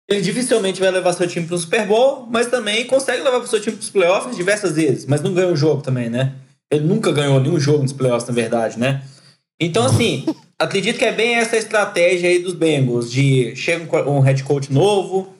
[0.09, 3.47] Ele dificilmente vai levar seu time para um Super Bowl, mas também consegue levar o
[3.47, 6.33] seu time para os playoffs diversas vezes, mas não ganha um jogo também, né?
[6.69, 9.01] Ele nunca ganhou nenhum jogo nos playoffs, na verdade, né?
[9.65, 10.25] Então, assim,
[10.59, 15.33] acredito que é bem essa estratégia aí dos Bengals, de chega um head coach novo,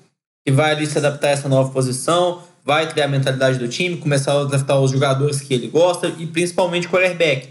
[0.45, 3.97] que vai ali se adaptar a essa nova posição, vai criar a mentalidade do time,
[3.97, 7.49] começar a draftar os jogadores que ele gosta e principalmente quarterback.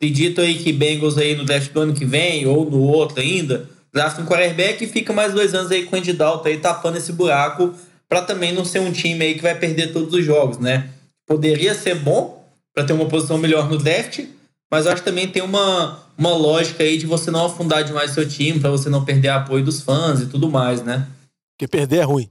[0.00, 3.68] Acredito aí que Bengals aí no draft do ano que vem ou no outro ainda,
[3.92, 6.96] drafta um quarterback e fica mais dois anos aí com o Andy Dalton aí tapando
[6.96, 7.74] esse buraco
[8.08, 10.88] para também não ser um time aí que vai perder todos os jogos, né?
[11.26, 12.44] Poderia ser bom
[12.74, 14.20] para ter uma posição melhor no draft,
[14.70, 18.12] mas eu acho que também tem uma, uma lógica aí de você não afundar demais
[18.12, 21.08] seu time, para você não perder apoio dos fãs e tudo mais, né?
[21.52, 22.30] Porque perder é ruim.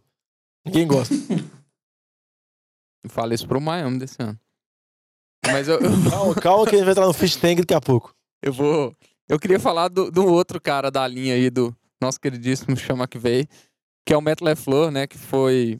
[0.65, 1.13] Ninguém gosta.
[3.03, 4.39] Eu falei isso pro Miami desse ano.
[5.45, 5.77] Mas eu,
[6.09, 8.15] calma, calma que a gente vai entrar no Fish Tank daqui a pouco.
[8.41, 8.95] eu vou.
[9.27, 13.17] Eu queria falar do, do outro cara da linha aí, do nosso queridíssimo Chama que
[13.17, 13.45] veio,
[14.05, 15.05] que é o Matt LeFleur, né?
[15.05, 15.79] Que foi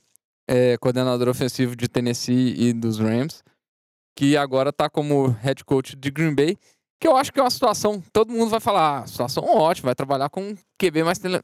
[0.49, 3.41] é, coordenador ofensivo de Tennessee e dos Rams,
[4.15, 6.57] que agora tá como head coach de Green Bay.
[6.99, 8.01] Que eu acho que é uma situação.
[8.13, 11.17] Todo mundo vai falar, ah, situação ótima, vai trabalhar com um QB mais.
[11.19, 11.41] tele-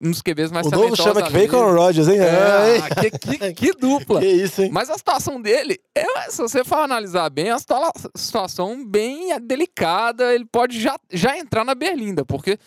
[0.00, 2.18] dos QBs mais O novo chama que veio com o Rodgers, hein?
[2.18, 4.18] É, Ai, que, que- que dupla!
[4.20, 4.70] que isso, hein?
[4.72, 9.38] Mas a situação dele, é, se você for analisar bem, é uma situa- situação bem
[9.40, 10.34] delicada.
[10.34, 12.58] Ele pode já, já entrar na Berlinda, porque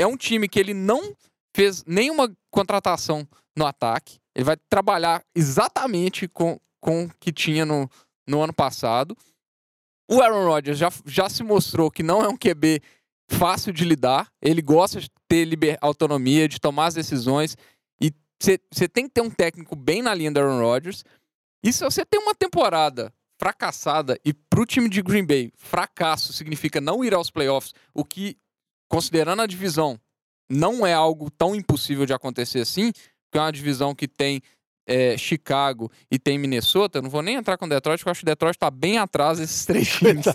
[0.00, 1.14] é um time que ele não
[1.54, 3.24] fez nenhuma contratação
[3.56, 4.18] no ataque.
[4.34, 7.88] Ele vai trabalhar exatamente com, com o que tinha no,
[8.28, 9.16] no ano passado.
[10.10, 12.80] O Aaron Rodgers já, já se mostrou que não é um QB
[13.30, 14.30] fácil de lidar.
[14.40, 17.56] Ele gosta de ter liber- autonomia, de tomar as decisões.
[18.00, 21.04] E você tem que ter um técnico bem na linha do Aaron Rodgers.
[21.64, 26.80] E se você tem uma temporada fracassada e pro time de Green Bay, fracasso significa
[26.80, 28.36] não ir aos playoffs, o que,
[28.88, 30.00] considerando a divisão,
[30.50, 34.40] não é algo tão impossível de acontecer assim, porque é uma divisão que tem
[34.88, 37.02] é, Chicago e tem Minnesota.
[37.02, 39.66] Não vou nem entrar com Detroit, porque eu acho que Detroit está bem atrás desses
[39.66, 40.26] três times.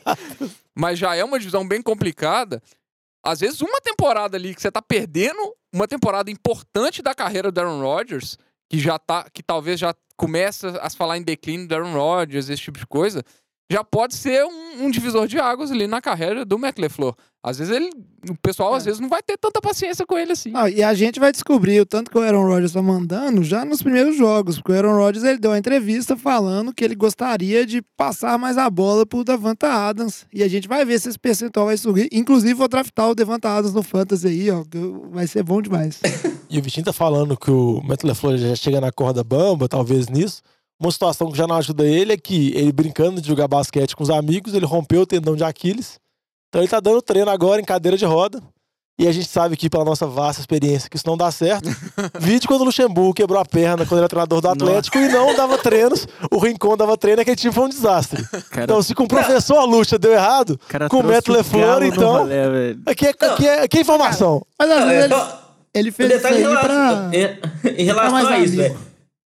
[0.76, 2.62] Mas já é uma divisão bem complicada.
[3.26, 7.60] Às vezes, uma temporada ali que você tá perdendo, uma temporada importante da carreira do
[7.60, 8.38] Aaron Rodgers,
[8.70, 12.49] que já tá, que talvez já começa a se falar em declínio do Aaron Rodgers,
[12.49, 13.24] esse tipo de coisa,
[13.72, 17.16] já pode ser um, um divisor de águas ali na carreira do Matt LeFleur.
[17.43, 17.89] Às vezes ele,
[18.29, 20.53] o pessoal às vezes não vai ter tanta paciência com ele assim.
[20.55, 23.65] Ah, e a gente vai descobrir o tanto que o Aaron Rodgers tá mandando já
[23.65, 27.65] nos primeiros jogos, porque o Aaron Rodgers ele deu uma entrevista falando que ele gostaria
[27.65, 31.19] de passar mais a bola pro Davanta Adams, e a gente vai ver se esse
[31.19, 32.07] percentual vai subir.
[32.13, 34.77] Inclusive vou draftar o Davanta Adams no Fantasy aí, ó, que
[35.11, 35.99] vai ser bom demais.
[36.49, 40.07] E o Vitinho tá falando que o Matt LeFleur já chega na corda bamba, talvez
[40.07, 40.39] nisso.
[40.79, 44.03] Uma situação que já não ajuda ele é que ele brincando de jogar basquete com
[44.03, 45.99] os amigos, ele rompeu o tendão de Aquiles.
[46.54, 48.39] Então ele tá dando treino agora em cadeira de roda.
[48.99, 51.68] E a gente sabe que, pela nossa vasta experiência, que isso não dá certo.
[52.22, 55.36] Vídeo quando o Luxemburgo quebrou a perna quando ele era treinador do Atlético e não
[55.36, 56.08] dava treinos.
[56.30, 58.24] O Rincon dava treino, aquele time foi um desastre.
[58.51, 62.28] Cara, Então, se com o professor Lucha deu errado, cara com o galo no então-
[62.28, 62.82] velho.
[62.86, 64.45] aqui é, aqui é, aqui é informação.
[64.60, 65.26] Mas às Não, vezes é ele,
[65.74, 67.72] ele fez isso detalhe aí em relação, pra...
[67.72, 68.78] em, em relação mais a isso, velho.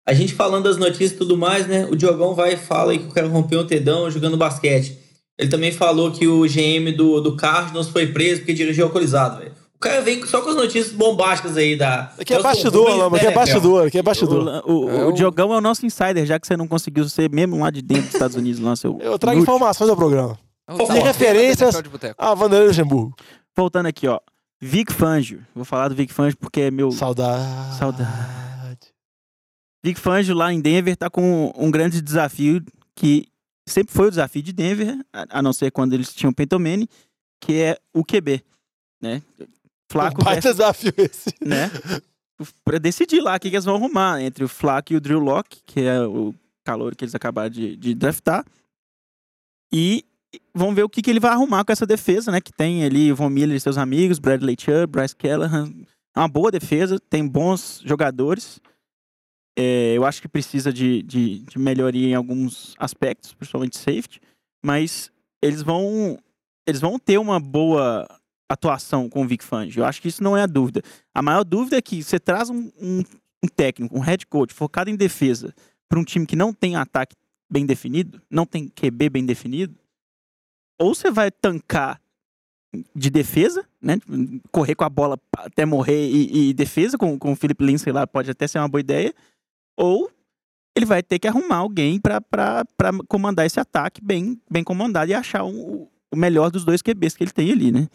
[0.06, 1.86] A gente falando das notícias e tudo mais, né?
[1.90, 5.07] O Diogão vai e fala aí que o cara rompeu um tendão jogando basquete.
[5.38, 9.52] Ele também falou que o GM do, do Cardinals foi preso porque dirigiu alcoolizado, velho.
[9.76, 12.12] O cara vem só com as notícias bombásticas aí da.
[12.18, 14.62] Aqui é Nelson bastidor, Rubens, Lama, aqui é bastidor, aqui é bastidor.
[14.66, 17.08] O, o, É o o- Diogão é o nosso insider, já que você não conseguiu
[17.08, 18.98] ser mesmo lá de dentro dos Estados Unidos, lá, seu.
[19.00, 19.54] Eu trago inútil.
[19.54, 20.36] informações ao programa.
[20.68, 20.92] Fofoca.
[20.94, 21.74] Sem referências
[22.18, 23.14] a Vanderlei Luxemburgo.
[23.56, 24.18] Voltando aqui, ó.
[24.60, 25.46] Vic Fangio.
[25.54, 26.90] Vou falar do Vic Fangio porque é meu.
[26.90, 27.78] Saudade.
[27.78, 28.78] Saudade.
[29.84, 32.60] Vic Fangio lá em Denver tá com um grande desafio
[32.96, 33.28] que
[33.68, 36.88] sempre foi o desafio de Denver, a a não ser quando eles tinham Manning,
[37.40, 38.42] que é o QB,
[39.00, 39.22] né?
[39.90, 41.34] Flaco Um versus, desafio esse.
[41.40, 41.70] né?
[42.64, 45.18] Pra decidir lá o que, que eles vão arrumar entre o Flaco e o Drew
[45.18, 48.44] Locke, que é o calor que eles acabaram de, de draftar.
[49.72, 50.04] E
[50.54, 52.40] vamos ver o que, que ele vai arrumar com essa defesa, né?
[52.40, 55.72] Que tem ali o Von Miller e seus amigos, Bradley Chubb, Bryce Callahan.
[56.14, 58.60] É uma boa defesa, tem bons jogadores.
[59.60, 64.20] É, eu acho que precisa de, de, de melhoria em alguns aspectos, principalmente safety,
[64.64, 65.10] mas
[65.42, 66.16] eles vão
[66.64, 68.06] eles vão ter uma boa
[68.48, 69.80] atuação com o Vic Fangio.
[69.80, 70.80] Eu acho que isso não é a dúvida.
[71.12, 73.02] A maior dúvida é que você traz um, um,
[73.42, 75.52] um técnico, um head coach focado em defesa
[75.88, 77.16] para um time que não tem ataque
[77.50, 79.74] bem definido, não tem QB bem definido,
[80.78, 82.00] ou você vai tancar
[82.94, 83.98] de defesa, né?
[84.52, 88.06] Correr com a bola até morrer e, e defesa com, com o Philip Lindsay lá
[88.06, 89.12] pode até ser uma boa ideia,
[89.78, 90.10] ou
[90.76, 92.22] ele vai ter que arrumar alguém para
[93.06, 97.30] comandar esse ataque bem, bem comandado e achar o melhor dos dois QBs que ele
[97.30, 97.88] tem ali, né?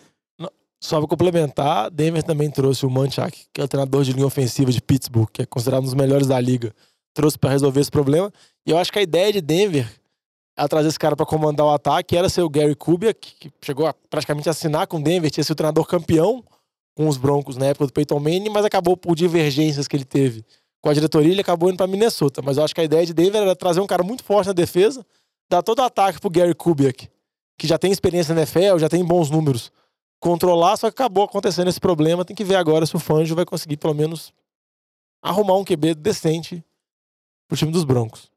[0.82, 4.70] Só para complementar, Denver também trouxe o Manchak, que é o treinador de linha ofensiva
[4.70, 6.74] de Pittsburgh, que é considerado um dos melhores da liga.
[7.14, 8.30] Trouxe para resolver esse problema.
[8.68, 9.90] E eu acho que a ideia de Denver
[10.58, 13.88] a trazer esse cara para comandar o ataque era ser o Gary Kubiak, que chegou
[13.88, 16.44] a praticamente assinar com Denver, tinha sido o treinador campeão
[16.96, 20.44] com os Broncos na época do Peyton Manning, mas acabou por divergências que ele teve
[20.84, 22.42] com a diretoria, ele acabou indo para Minnesota.
[22.42, 24.54] Mas eu acho que a ideia de Denver era trazer um cara muito forte na
[24.54, 25.06] defesa,
[25.50, 27.10] dar todo o ataque pro Gary Kubiak,
[27.58, 29.72] que já tem experiência na NFL, já tem bons números,
[30.20, 32.26] controlar, só que acabou acontecendo esse problema.
[32.26, 34.34] Tem que ver agora se o Fangio vai conseguir pelo menos
[35.22, 36.62] arrumar um QB decente
[37.48, 38.30] pro time dos Broncos.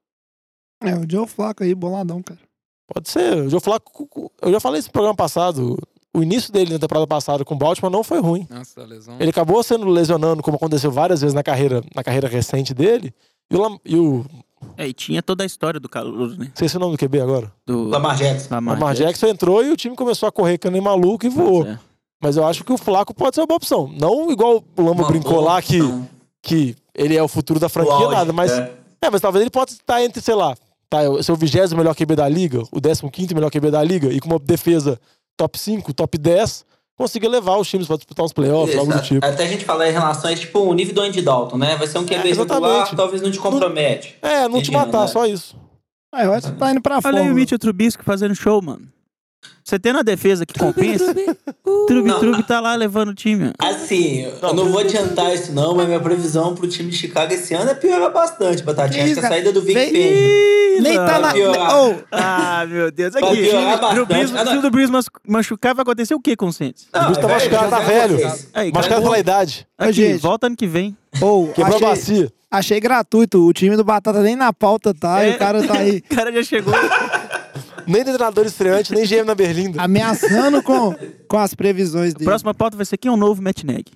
[0.80, 2.38] É, o Joe Flaco aí, boladão, cara.
[2.86, 3.38] Pode ser.
[3.38, 5.76] O Joe Flaco, eu já falei isso no programa passado.
[6.16, 8.46] O início dele na temporada passada com o Baltimore não foi ruim.
[8.48, 9.16] Nossa, da lesão.
[9.20, 13.12] Ele acabou sendo lesionando, como aconteceu várias vezes na carreira, na carreira recente dele.
[13.50, 14.24] E o, Lam- e o
[14.78, 16.50] É, e tinha toda a história do Calouros, né?
[16.54, 17.52] esqueci o nome do QB agora.
[17.66, 18.48] Do Lamar Jackson.
[18.54, 21.28] Lamar o Lamar Jackson entrou e o time começou a correr que nem maluco e
[21.28, 21.66] voou.
[21.66, 21.78] É.
[22.22, 23.92] Mas eu acho que o Flaco pode ser uma boa opção.
[24.00, 26.08] Não igual o Lambo Uma brincou lá que, opção.
[26.42, 28.32] que ele é o futuro da franquia, auge, nada.
[28.32, 28.72] Mas, é.
[29.02, 30.56] é, mas talvez ele possa estar entre, sei lá,
[30.88, 34.18] tá, ser o vigésimo melhor QB da liga, o 15 melhor QB da liga, e
[34.18, 34.98] com uma defesa
[35.36, 36.64] top 5, top 10,
[36.96, 39.24] consiga levar os times para disputar uns playoffs, Isso, algo do tipo.
[39.24, 41.76] Até a gente falar em relação a tipo, o nível do Andy Dalton, né?
[41.76, 42.96] Vai ser um QB É, regular, exatamente.
[42.96, 44.16] talvez não te compromete.
[44.22, 45.08] É, não te matar, né?
[45.08, 45.56] só isso.
[46.12, 47.16] Ah, eu acho que tá indo pra fora.
[47.16, 48.88] Olha aí o Mitchell Trubisky fazendo show, mano.
[49.64, 51.12] Você tendo a defesa que compensa,
[51.88, 52.20] Trubi Não.
[52.20, 53.50] Trubi tá lá levando o time.
[53.58, 57.52] Assim, eu não vou adiantar isso não, mas minha previsão pro time de Chicago esse
[57.52, 59.04] ano é piorar bastante, Batatinha.
[59.04, 60.80] Acho que a saída do Vic vem-.
[60.82, 61.32] Nem tá na.
[61.34, 63.16] Ô, Ah, meu Deus.
[63.16, 66.86] Aqui, se o do Brees mas- machucar, vai acontecer o que com o Saints?
[66.92, 68.18] Bruce tá é machucado, tá velho.
[68.54, 69.66] Aí, Machucado pela idade.
[69.76, 70.20] Aqui, gente.
[70.20, 70.96] volta ano que vem.
[71.20, 72.32] ô, Quebrou a achei, bacia.
[72.50, 73.44] achei gratuito.
[73.46, 75.24] O time do Batata nem na pauta tá.
[75.24, 75.34] E É.
[75.34, 76.72] o cara tá aí O cara já chegou.
[77.86, 79.82] Nem treinador estreante, nem GM na Berlinda.
[79.82, 80.94] ameaçando com,
[81.28, 82.24] com as previsões dele.
[82.24, 83.86] Próxima pauta vai ser quem é o novo Matt Neg.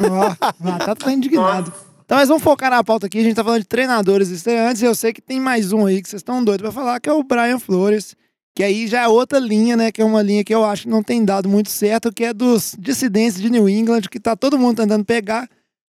[0.00, 1.72] Ó, o Batata tá indignado.
[2.04, 3.18] Então, mas vamos focar na pauta aqui.
[3.18, 4.82] A gente tá falando de treinadores estreantes.
[4.82, 7.08] E eu sei que tem mais um aí que vocês estão doidos pra falar, que
[7.08, 8.14] é o Brian Flores.
[8.54, 9.90] Que aí já é outra linha, né?
[9.90, 12.34] Que é uma linha que eu acho que não tem dado muito certo, que é
[12.34, 15.48] dos dissidentes de New England, que tá todo mundo tentando pegar.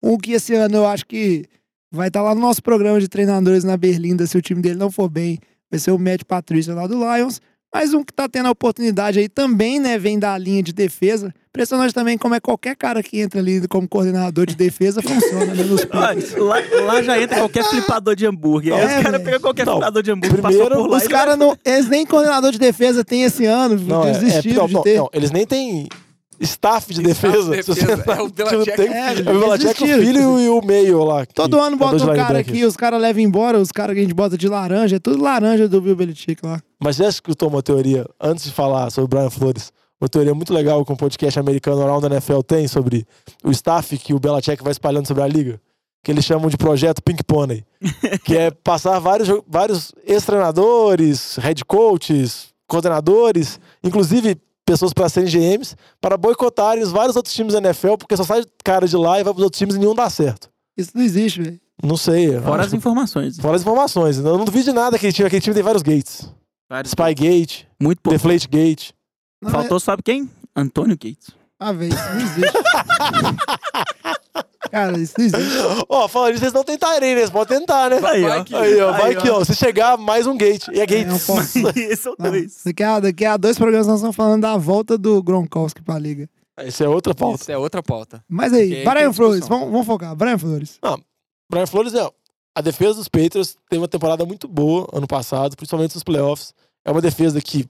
[0.03, 1.47] Um que esse ano eu acho que
[1.91, 4.91] vai estar lá no nosso programa de treinadores na Berlinda, se o time dele não
[4.91, 5.39] for bem.
[5.73, 7.41] Vai ser o Matt Patrícia lá do Lions.
[7.75, 11.33] Mas um que tá tendo a oportunidade aí também, né, vem da linha de defesa.
[11.49, 15.65] Impressionante também como é qualquer cara que entra ali como coordenador de defesa funciona, né,
[15.65, 18.75] nos lá, lá já entra qualquer flipador de hambúrguer.
[18.75, 21.05] Aí É, os caras pegam qualquer Não, flipador de hambúrguer, primeiro, passou por lá Os
[21.05, 21.57] e caras não.
[21.65, 24.21] Eles nem coordenador de defesa tem esse ano, Não, é, é,
[24.55, 24.99] não, de não, ter.
[24.99, 25.89] não, eles nem têm
[26.41, 27.55] staff de Staff defesa.
[27.63, 28.01] Se você defesa.
[28.01, 31.05] entrar É o time, Belichick tem- é, é o Belichick, o filho e o meio
[31.05, 31.25] lá.
[31.27, 34.03] Todo ano é bota um cara aqui, os caras levam embora, os caras que a
[34.03, 36.61] gente bota de laranja, é tudo laranja do Bill Belichick lá.
[36.83, 40.53] Mas já escutou uma teoria, antes de falar sobre o Brian Flores, uma teoria muito
[40.53, 43.07] legal que um podcast americano Around the NFL tem sobre
[43.45, 45.61] o staff que o Belichick vai espalhando sobre a liga,
[46.03, 47.65] que eles chamam de projeto Pink Pony,
[48.25, 56.17] que é passar vários, vários ex-treinadores, head coaches, coordenadores, inclusive pessoas para serem GMs, para
[56.17, 59.33] boicotarem os vários outros times da NFL, porque só sai cara de lá e vai
[59.33, 60.49] para os outros times e nenhum dá certo.
[60.77, 61.61] Isso não existe, velho.
[61.83, 62.41] Não sei.
[62.41, 63.39] Fora as informações.
[63.39, 64.19] Fora as informações.
[64.19, 66.31] Eu não duvido de nada que aquele time, aquele time tem vários gates.
[66.71, 68.17] Vários- Spygate, Muito pouco.
[68.17, 68.91] Deflate Gate.
[69.43, 70.31] Não, Faltou, sabe quem?
[70.55, 71.29] Antônio Gates.
[71.31, 72.53] é- Ah, velho, isso não existe.
[74.73, 75.59] Cara, isso não existe.
[75.87, 77.11] Ó, falando isso, vocês não tentaram, né?
[77.11, 77.97] Eles podem tentar, né?
[78.03, 78.45] Aí, Vai ó.
[78.45, 80.67] que- Aí, ó, vai que, ó, se chegar mais um gate.
[80.73, 81.07] E é gate.
[81.07, 81.43] É um ponto.
[81.97, 82.63] São Não, dois.
[82.65, 86.27] daqui, a, daqui a dois programas nós estamos falando da volta do Gronkowski pra liga.
[86.57, 87.43] Essa é outra pauta.
[87.43, 88.25] Isso é outra pauta.
[88.27, 90.17] Mas aí, aí Brian Flores, vamos, vamos focar.
[90.17, 90.79] Brian Flores.
[91.51, 92.09] Brian Flores, é,
[92.57, 96.55] a defesa dos Patriots teve uma temporada muito boa ano passado, principalmente nos playoffs.
[96.83, 97.67] É uma defesa que,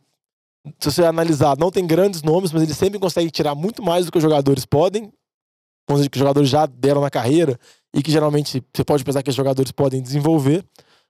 [0.78, 4.12] se você analisar, não tem grandes nomes, mas eles sempre conseguem tirar muito mais do
[4.12, 5.12] que os jogadores podem,
[5.89, 7.59] coisa que os jogadores já deram na carreira
[7.95, 10.64] e que geralmente você pode pensar que os jogadores podem desenvolver.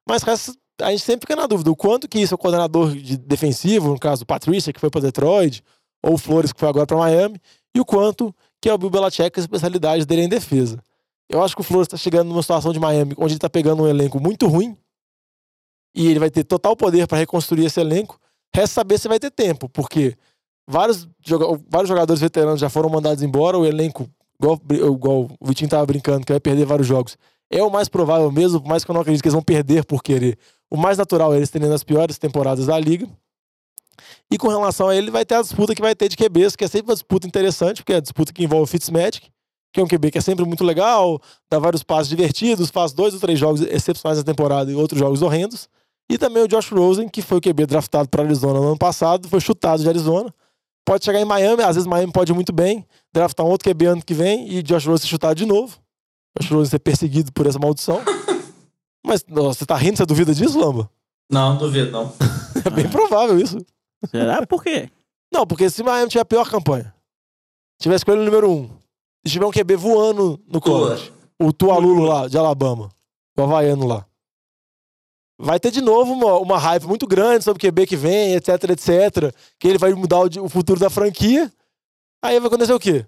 [0.09, 0.23] Mas
[0.81, 3.91] a gente sempre fica na dúvida o quanto que isso é o coordenador de defensivo,
[3.91, 5.62] no caso o Patrícia, que foi para Detroit,
[6.03, 7.41] ou o Flores, que foi agora para Miami,
[7.75, 10.83] e o quanto que é o Bill Belichick, a especialidade dele é em defesa.
[11.29, 13.83] Eu acho que o Flores está chegando numa situação de Miami onde ele está pegando
[13.83, 14.77] um elenco muito ruim
[15.95, 18.18] e ele vai ter total poder para reconstruir esse elenco.
[18.55, 20.16] Resta saber se vai ter tempo, porque
[20.68, 21.09] vários,
[21.68, 24.09] vários jogadores veteranos já foram mandados embora, o elenco,
[24.43, 27.16] igual, igual o Vitinho tava brincando, que vai perder vários jogos.
[27.51, 29.84] É o mais provável mesmo, por mais que eu não acredito que eles vão perder
[29.84, 30.38] por querer.
[30.70, 33.07] O mais natural é eles terem as piores temporadas da liga.
[34.30, 36.64] E com relação a ele, vai ter a disputa que vai ter de QBs, que
[36.64, 39.30] é sempre uma disputa interessante, porque é a disputa que envolve o Fitzmagic,
[39.72, 41.20] que é um QB que é sempre muito legal,
[41.51, 45.22] dá vários passos divertidos, faz dois ou três jogos excepcionais na temporada e outros jogos
[45.22, 45.68] horrendos.
[46.11, 49.28] E também o Josh Rosen, que foi o QB draftado para Arizona no ano passado,
[49.28, 50.32] foi chutado de Arizona.
[50.85, 53.87] Pode chegar em Miami, às vezes Miami pode ir muito bem, draftar um outro QB
[53.87, 55.78] ano que vem e Josh Rosen ser chutado de novo.
[56.39, 58.01] Josh Rosen ser perseguido por essa maldição.
[59.07, 60.91] Mas nossa, você tá rindo, você duvida disso, Lamba?
[61.30, 62.12] Não, duvido não.
[62.64, 63.59] É bem provável isso.
[64.11, 64.47] Será?
[64.47, 64.89] Por quê?
[65.33, 66.95] Não, porque se Miami tiver a pior campanha,
[67.80, 68.70] tiver escolha número um,
[69.24, 71.11] e tiver um QB voando no college,
[71.41, 72.91] o Tualulo lá, de Alabama,
[73.37, 74.07] o Havaiano lá,
[75.45, 78.49] vai ter de novo uma, uma raiva muito grande sobre o QB que vem, etc,
[78.70, 81.53] etc, que ele vai mudar o, o futuro da franquia.
[82.24, 83.05] Aí vai acontecer o quê?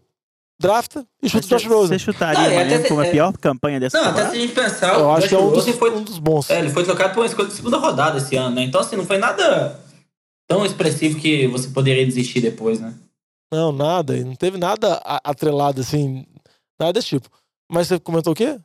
[0.60, 1.98] Drafta e chuta o Josh Você Rosen.
[1.98, 4.30] chutaria Não, é Miami até- como a é- pior campanha dessa Não, até temporada?
[4.32, 6.48] se a gente pensar, Eu o acho que é um dos, foi, um dos bons.
[6.50, 8.62] é, ele foi trocado por uma escolha de segunda rodada esse ano, né?
[8.62, 9.80] Então, assim, não foi nada
[10.48, 12.94] tão expressivo que você poderia desistir depois, né?
[13.52, 14.16] Não, nada.
[14.24, 16.24] Não teve nada a- atrelado assim,
[16.78, 17.28] nada desse tipo.
[17.70, 18.58] Mas você comentou o quê?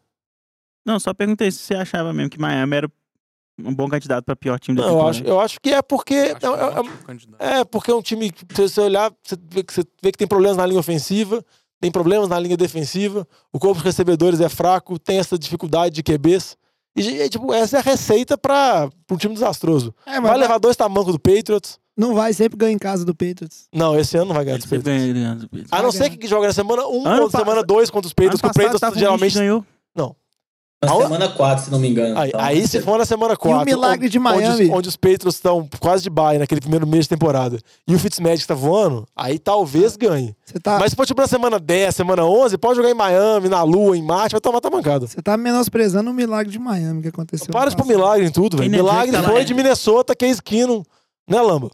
[0.86, 2.91] Não, só perguntei se você achava mesmo que Miami era
[3.66, 5.18] um bom candidato pra pior time da Não, eu temporada.
[5.18, 6.36] acho, eu acho que é porque.
[6.41, 7.41] Não, é- um é- candidato.
[7.41, 10.18] É, porque é um time que, se você olhar, você vê, que, você vê que
[10.18, 11.43] tem problemas na linha ofensiva,
[11.82, 16.03] tem problemas na linha defensiva, o corpo de recebedores é fraco, tem essa dificuldade de
[16.03, 16.57] QBs.
[16.95, 19.93] E, e, tipo, essa é a receita para um time desastroso.
[20.05, 21.80] É, Vai levar dois tamancos do Patriots.
[21.95, 23.68] não vai sempre ganhar em casa do Patriots.
[23.74, 25.01] Não, esse ano não vai ganhar Ele dos Patriots.
[25.01, 25.72] ganha ganha do Patriots.
[25.72, 28.14] A não ser que joga na semana 1 Ano ou pa- semana 2 contra os
[28.14, 29.36] Patriots, que o Patriots um geralmente.
[29.36, 29.64] ganhou.
[30.82, 31.04] Na Aonde?
[31.08, 32.18] semana 4, se não me engano.
[32.18, 33.66] Aí, Então, aí se for na semana 4.
[33.66, 34.64] milagre de Onde, Miami?
[34.64, 38.00] os- onde os Patriots estão quase de bye naquele primeiro mês de temporada e o
[38.00, 40.34] Fitzmagic tá voando, aí talvez ganhe.
[40.46, 43.50] Você tá, Mas se for tipo na semana 10, semana 11, pode jogar em Miami,
[43.50, 45.06] na Lua, em Marte, vai tomar tamancada.
[45.06, 47.48] você tá menosprezando o milagre de Miami que aconteceu.
[47.52, 48.72] Para de pôr milagre em tudo, velho.
[48.72, 50.82] Milagre tá foi de Minnesota, Case Keenum,
[51.30, 51.72] né, Lamba?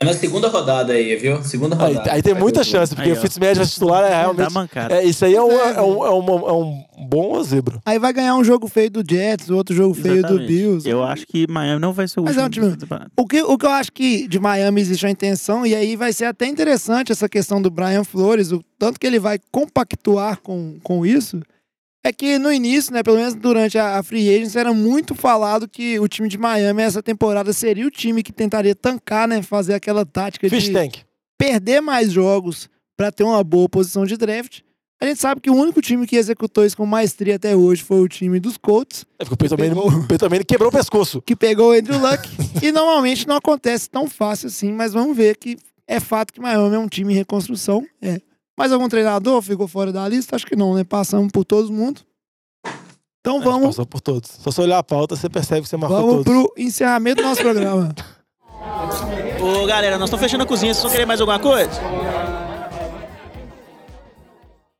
[0.00, 1.42] É na segunda rodada aí, viu?
[1.42, 2.12] Segunda Aí, rodada.
[2.12, 3.20] aí tem Vai muita chance, porque Aí, o.
[3.20, 4.52] Fitzmagic vai titular, é realmente...
[4.52, 4.94] mancada.
[4.94, 7.80] É, isso aí é um, É, é um, é uma- é um bom zebra.
[7.84, 10.46] Aí vai ganhar um jogo feio do Jets, outro jogo feio do Exatamente.
[10.46, 10.88] Bills.
[10.88, 12.66] Eu acho que Miami não vai ser o Mas é último.
[12.66, 13.06] um time-.
[13.16, 16.12] O que, o que eu acho que de Miami existe uma intenção, e aí vai
[16.12, 20.76] ser até interessante essa questão do Brian Flores, o tanto que ele vai compactuar com,
[20.80, 21.40] com isso,
[22.04, 25.98] é que no início, né, pelo menos durante a, Free Agency, era muito falado que
[25.98, 30.06] o time de Miami essa temporada seria o time que tentaria tancar, né, fazer aquela
[30.06, 30.98] tática Fish de Tank.
[31.36, 34.60] perder mais jogos para ter uma boa posição de draft.
[35.00, 38.00] A gente sabe que o único time que executou isso com maestria até hoje foi
[38.00, 41.22] o time dos Colts, É porque o Peyton quebrou o pescoço.
[41.22, 42.28] que pegou o Andrew Luck.
[42.60, 46.74] e normalmente não acontece tão fácil assim, mas vamos ver que é fato que Miami
[46.74, 47.86] é um time em reconstrução.
[48.02, 48.20] É.
[48.58, 50.34] Mais algum treinador ficou fora da lista?
[50.34, 50.82] Acho que não, né?
[50.82, 52.00] Passamos por todo mundo.
[53.20, 54.28] Então vamos, Passou por todos.
[54.30, 56.24] Só se olhar a pauta, você percebe que você marcou vamos todos.
[56.24, 57.94] pro encerramento do nosso programa.
[59.40, 61.70] Ô galera, nós estamos fechando a cozinha, vocês vão querer mais alguma coisa?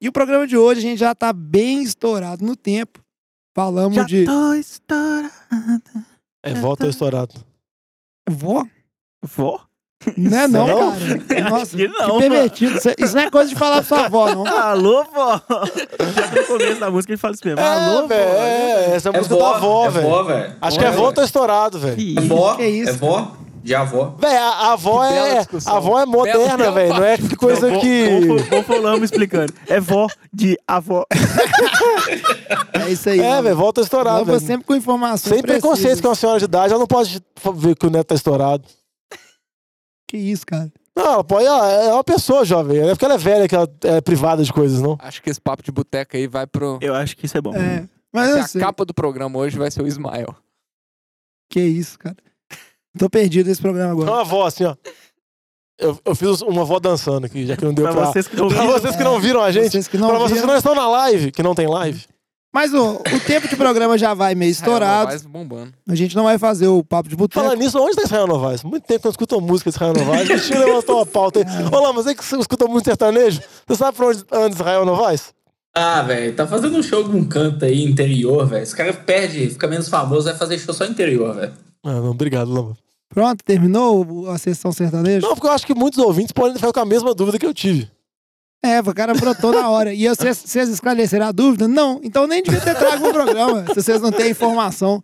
[0.01, 3.01] E o programa de hoje a gente já tá bem estourado no tempo.
[3.55, 5.31] Falamos Já de tô estourada.
[6.43, 7.35] É, volta estourado.
[8.29, 8.66] vó?
[9.22, 9.68] Vó?
[10.17, 10.93] Não é não, Não?
[10.93, 11.51] cara.
[11.51, 12.77] Nossa, que não, que pervertido.
[12.79, 14.47] Isso, isso não é coisa de falar pra sua avó, não.
[14.47, 15.41] Alô, vó?
[15.49, 17.61] Já no começo da música ele fala isso mesmo.
[17.61, 18.15] É, Alô, vó?
[18.15, 20.53] é, essa É música vó, da avó, é velho.
[20.61, 21.97] Acho que é Vó, volta estourado, velho.
[21.97, 22.29] Que É isso?
[22.29, 22.91] vó, Que isso?
[22.91, 23.33] é vó,
[23.63, 24.15] de avó.
[24.19, 25.45] Véi, a, a avó Que é.
[25.67, 26.95] A avó é moderna, velho.
[26.95, 28.21] Não é que coisa Bom- que.
[28.49, 29.53] Bom falamos explicando.
[29.67, 31.05] É vó de avó.
[32.73, 33.21] É isso aí.
[33.21, 34.25] É, velho, volta estourado.
[34.25, 34.41] Velho.
[34.41, 36.01] sempre com informações Sem preconceito precisas.
[36.01, 37.21] que é uma senhora de idade, ela não pode
[37.57, 38.63] ver que o neto tá estourado.
[40.09, 40.73] Que isso, cara.
[40.97, 41.47] Não, pode.
[41.47, 42.81] Ela é uma pessoa jovem.
[42.81, 44.97] Não é porque ela é velha que ela é privada de coisas, não.
[45.01, 46.79] Acho que esse papo de boteca aí vai pro.
[46.83, 47.55] Eu acho que isso é bom.
[47.55, 47.87] É.
[48.13, 48.61] Mas eu Se sei.
[48.63, 50.35] a capa do programa hoje vai ser o Ismael.
[51.51, 52.17] Que isso, cara.
[52.99, 54.11] Tô perdido nesse programa É agora.
[54.11, 54.75] uma avó assim, ó.
[55.79, 58.07] Eu, eu fiz uma avó dançando aqui, já que não deu Pra pra.
[58.07, 58.67] vocês que não viram.
[58.67, 59.71] vocês que não viram a gente.
[59.71, 60.49] Vocês que não pra vocês que viram.
[60.49, 62.05] não estão na live, que não tem live.
[62.53, 65.05] Mas o, o tempo de programa já vai meio estourado.
[65.05, 65.73] Novaes bombando.
[65.87, 67.45] A gente não vai fazer o papo de boteco.
[67.45, 68.63] Falando nisso, onde tá Israel Novaes?
[68.65, 70.29] Muito tempo que eu não escuto música de Israel Novaes.
[70.31, 71.45] O Tio levantou uma pauta aí.
[71.71, 73.41] Olá, mas é que você escuta muito sertanejo?
[73.67, 75.35] Você sabe pra onde anda Israel Novaes?
[75.75, 78.63] Ah, velho, tá fazendo um show num canto aí, interior, velho.
[78.63, 81.53] Esse cara perde, fica menos famoso, vai fazer show só interior, velho.
[81.85, 82.77] Ah, não, obrigado, Lamba.
[83.09, 85.27] Pronto, terminou a sessão sertaneja?
[85.27, 87.55] Não, porque eu acho que muitos ouvintes podem ficar com a mesma dúvida que eu
[87.55, 87.91] tive.
[88.63, 89.95] É, o cara brotou na hora.
[89.95, 91.69] E vocês, esclareceram a dúvida?
[91.69, 92.01] Não.
[92.03, 95.03] Então nem devia ter trago no programa, se vocês não têm informação.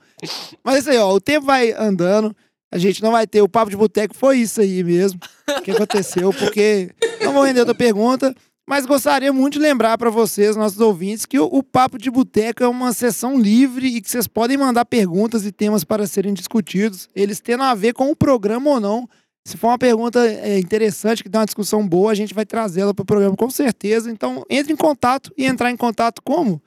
[0.62, 2.34] Mas isso aí, ó, o tempo vai andando.
[2.72, 5.20] A gente não vai ter o papo de boteco, foi isso aí mesmo
[5.62, 6.90] que aconteceu, porque
[7.22, 8.34] não vou render outra pergunta,
[8.68, 12.64] mas gostaria muito de lembrar para vocês, nossos ouvintes, que o, o papo de boteco
[12.64, 17.08] é uma sessão livre e que vocês podem mandar perguntas e temas para serem discutidos,
[17.14, 19.08] eles tendo a ver com o programa ou não.
[19.46, 22.94] Se for uma pergunta é, interessante, que dá uma discussão boa, a gente vai trazê-la
[22.94, 24.10] para o programa com certeza.
[24.10, 26.62] Então, entre em contato e entrar em contato como?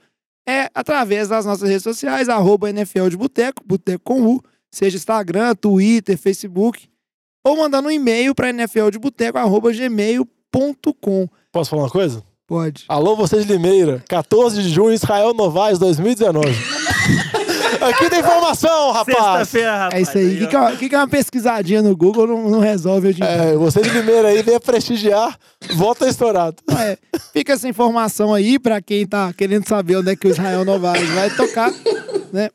[0.48, 5.56] É através das nossas redes sociais, arroba NFL de Boteco, Boteco com U, seja Instagram,
[5.56, 6.88] Twitter, Facebook,
[7.44, 11.30] ou mandando um e-mail para nfldeboteco.gmail.com.
[11.52, 12.24] Posso falar uma coisa?
[12.46, 12.86] Pode.
[12.88, 16.48] Alô, você de Limeira, 14 de junho, Israel Novaes, 2019.
[17.82, 19.18] Aqui tem informação, rapaz!
[19.18, 19.94] Sexta-feira, rapaz.
[19.94, 20.36] É isso aí.
[20.36, 23.10] O que, que, é uma- que que é uma pesquisadinha no Google não, não resolve
[23.10, 23.32] hoje em dia?
[23.34, 25.38] É, você de aí, venha prestigiar,
[25.76, 26.58] volta estourado.
[26.78, 26.98] É,
[27.34, 31.10] fica essa informação aí pra quem tá querendo saber onde é que o Israel Novaes
[31.10, 31.72] vai tocar,
[32.32, 32.50] né?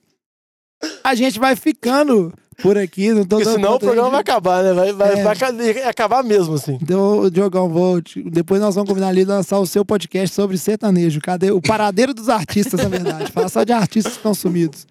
[1.04, 4.62] A gente vai ficando por aqui, não tô Porque senão o programa vai de- acabar,
[4.62, 4.72] né?
[4.72, 5.22] Vai, vai, É.
[5.22, 6.78] vai aca- acabar mesmo, assim.
[6.82, 11.20] Então, Diogão, vou te- depois nós vamos combinar ali lançar o seu podcast sobre sertanejo.
[11.20, 13.30] Cadê o paradeiro dos artistas, na verdade?
[13.32, 14.86] Fala só de artistas que estão sumidos.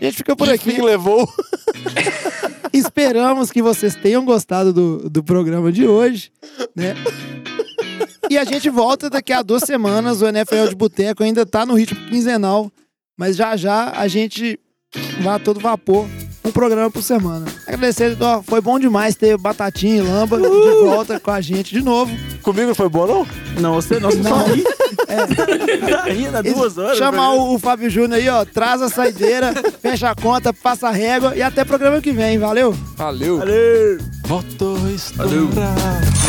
[0.00, 0.72] A gente fica por aqui.
[0.72, 1.28] fim levou.
[2.72, 6.32] Esperamos que vocês tenham gostado do, do programa de hoje,
[6.74, 6.94] né?
[8.28, 10.20] E a gente volta daqui a duas semanas.
[10.20, 12.70] O NFL de Boteco ainda tá no ritmo quinzenal,
[13.16, 14.58] mas já já a gente
[15.20, 16.08] vai a todo vapor,
[16.44, 17.46] um programa por semana.
[17.66, 20.48] Agradecer, ó, foi bom demais ter Batatinha e Lamba de
[20.84, 22.12] volta com a gente de novo.
[22.42, 23.26] Comigo foi bom, não?
[23.60, 24.46] Não, você não, Não.
[25.16, 26.98] Tá rindo há duas horas.
[26.98, 30.92] Chamar o, o Fábio Júnior aí, ó, traz a saideira, fecha a conta, passa a
[30.92, 32.72] régua e até programa que vem, valeu?
[32.96, 33.38] Valeu.
[33.38, 33.98] Valeu.
[34.26, 36.23] Voltou a estourar.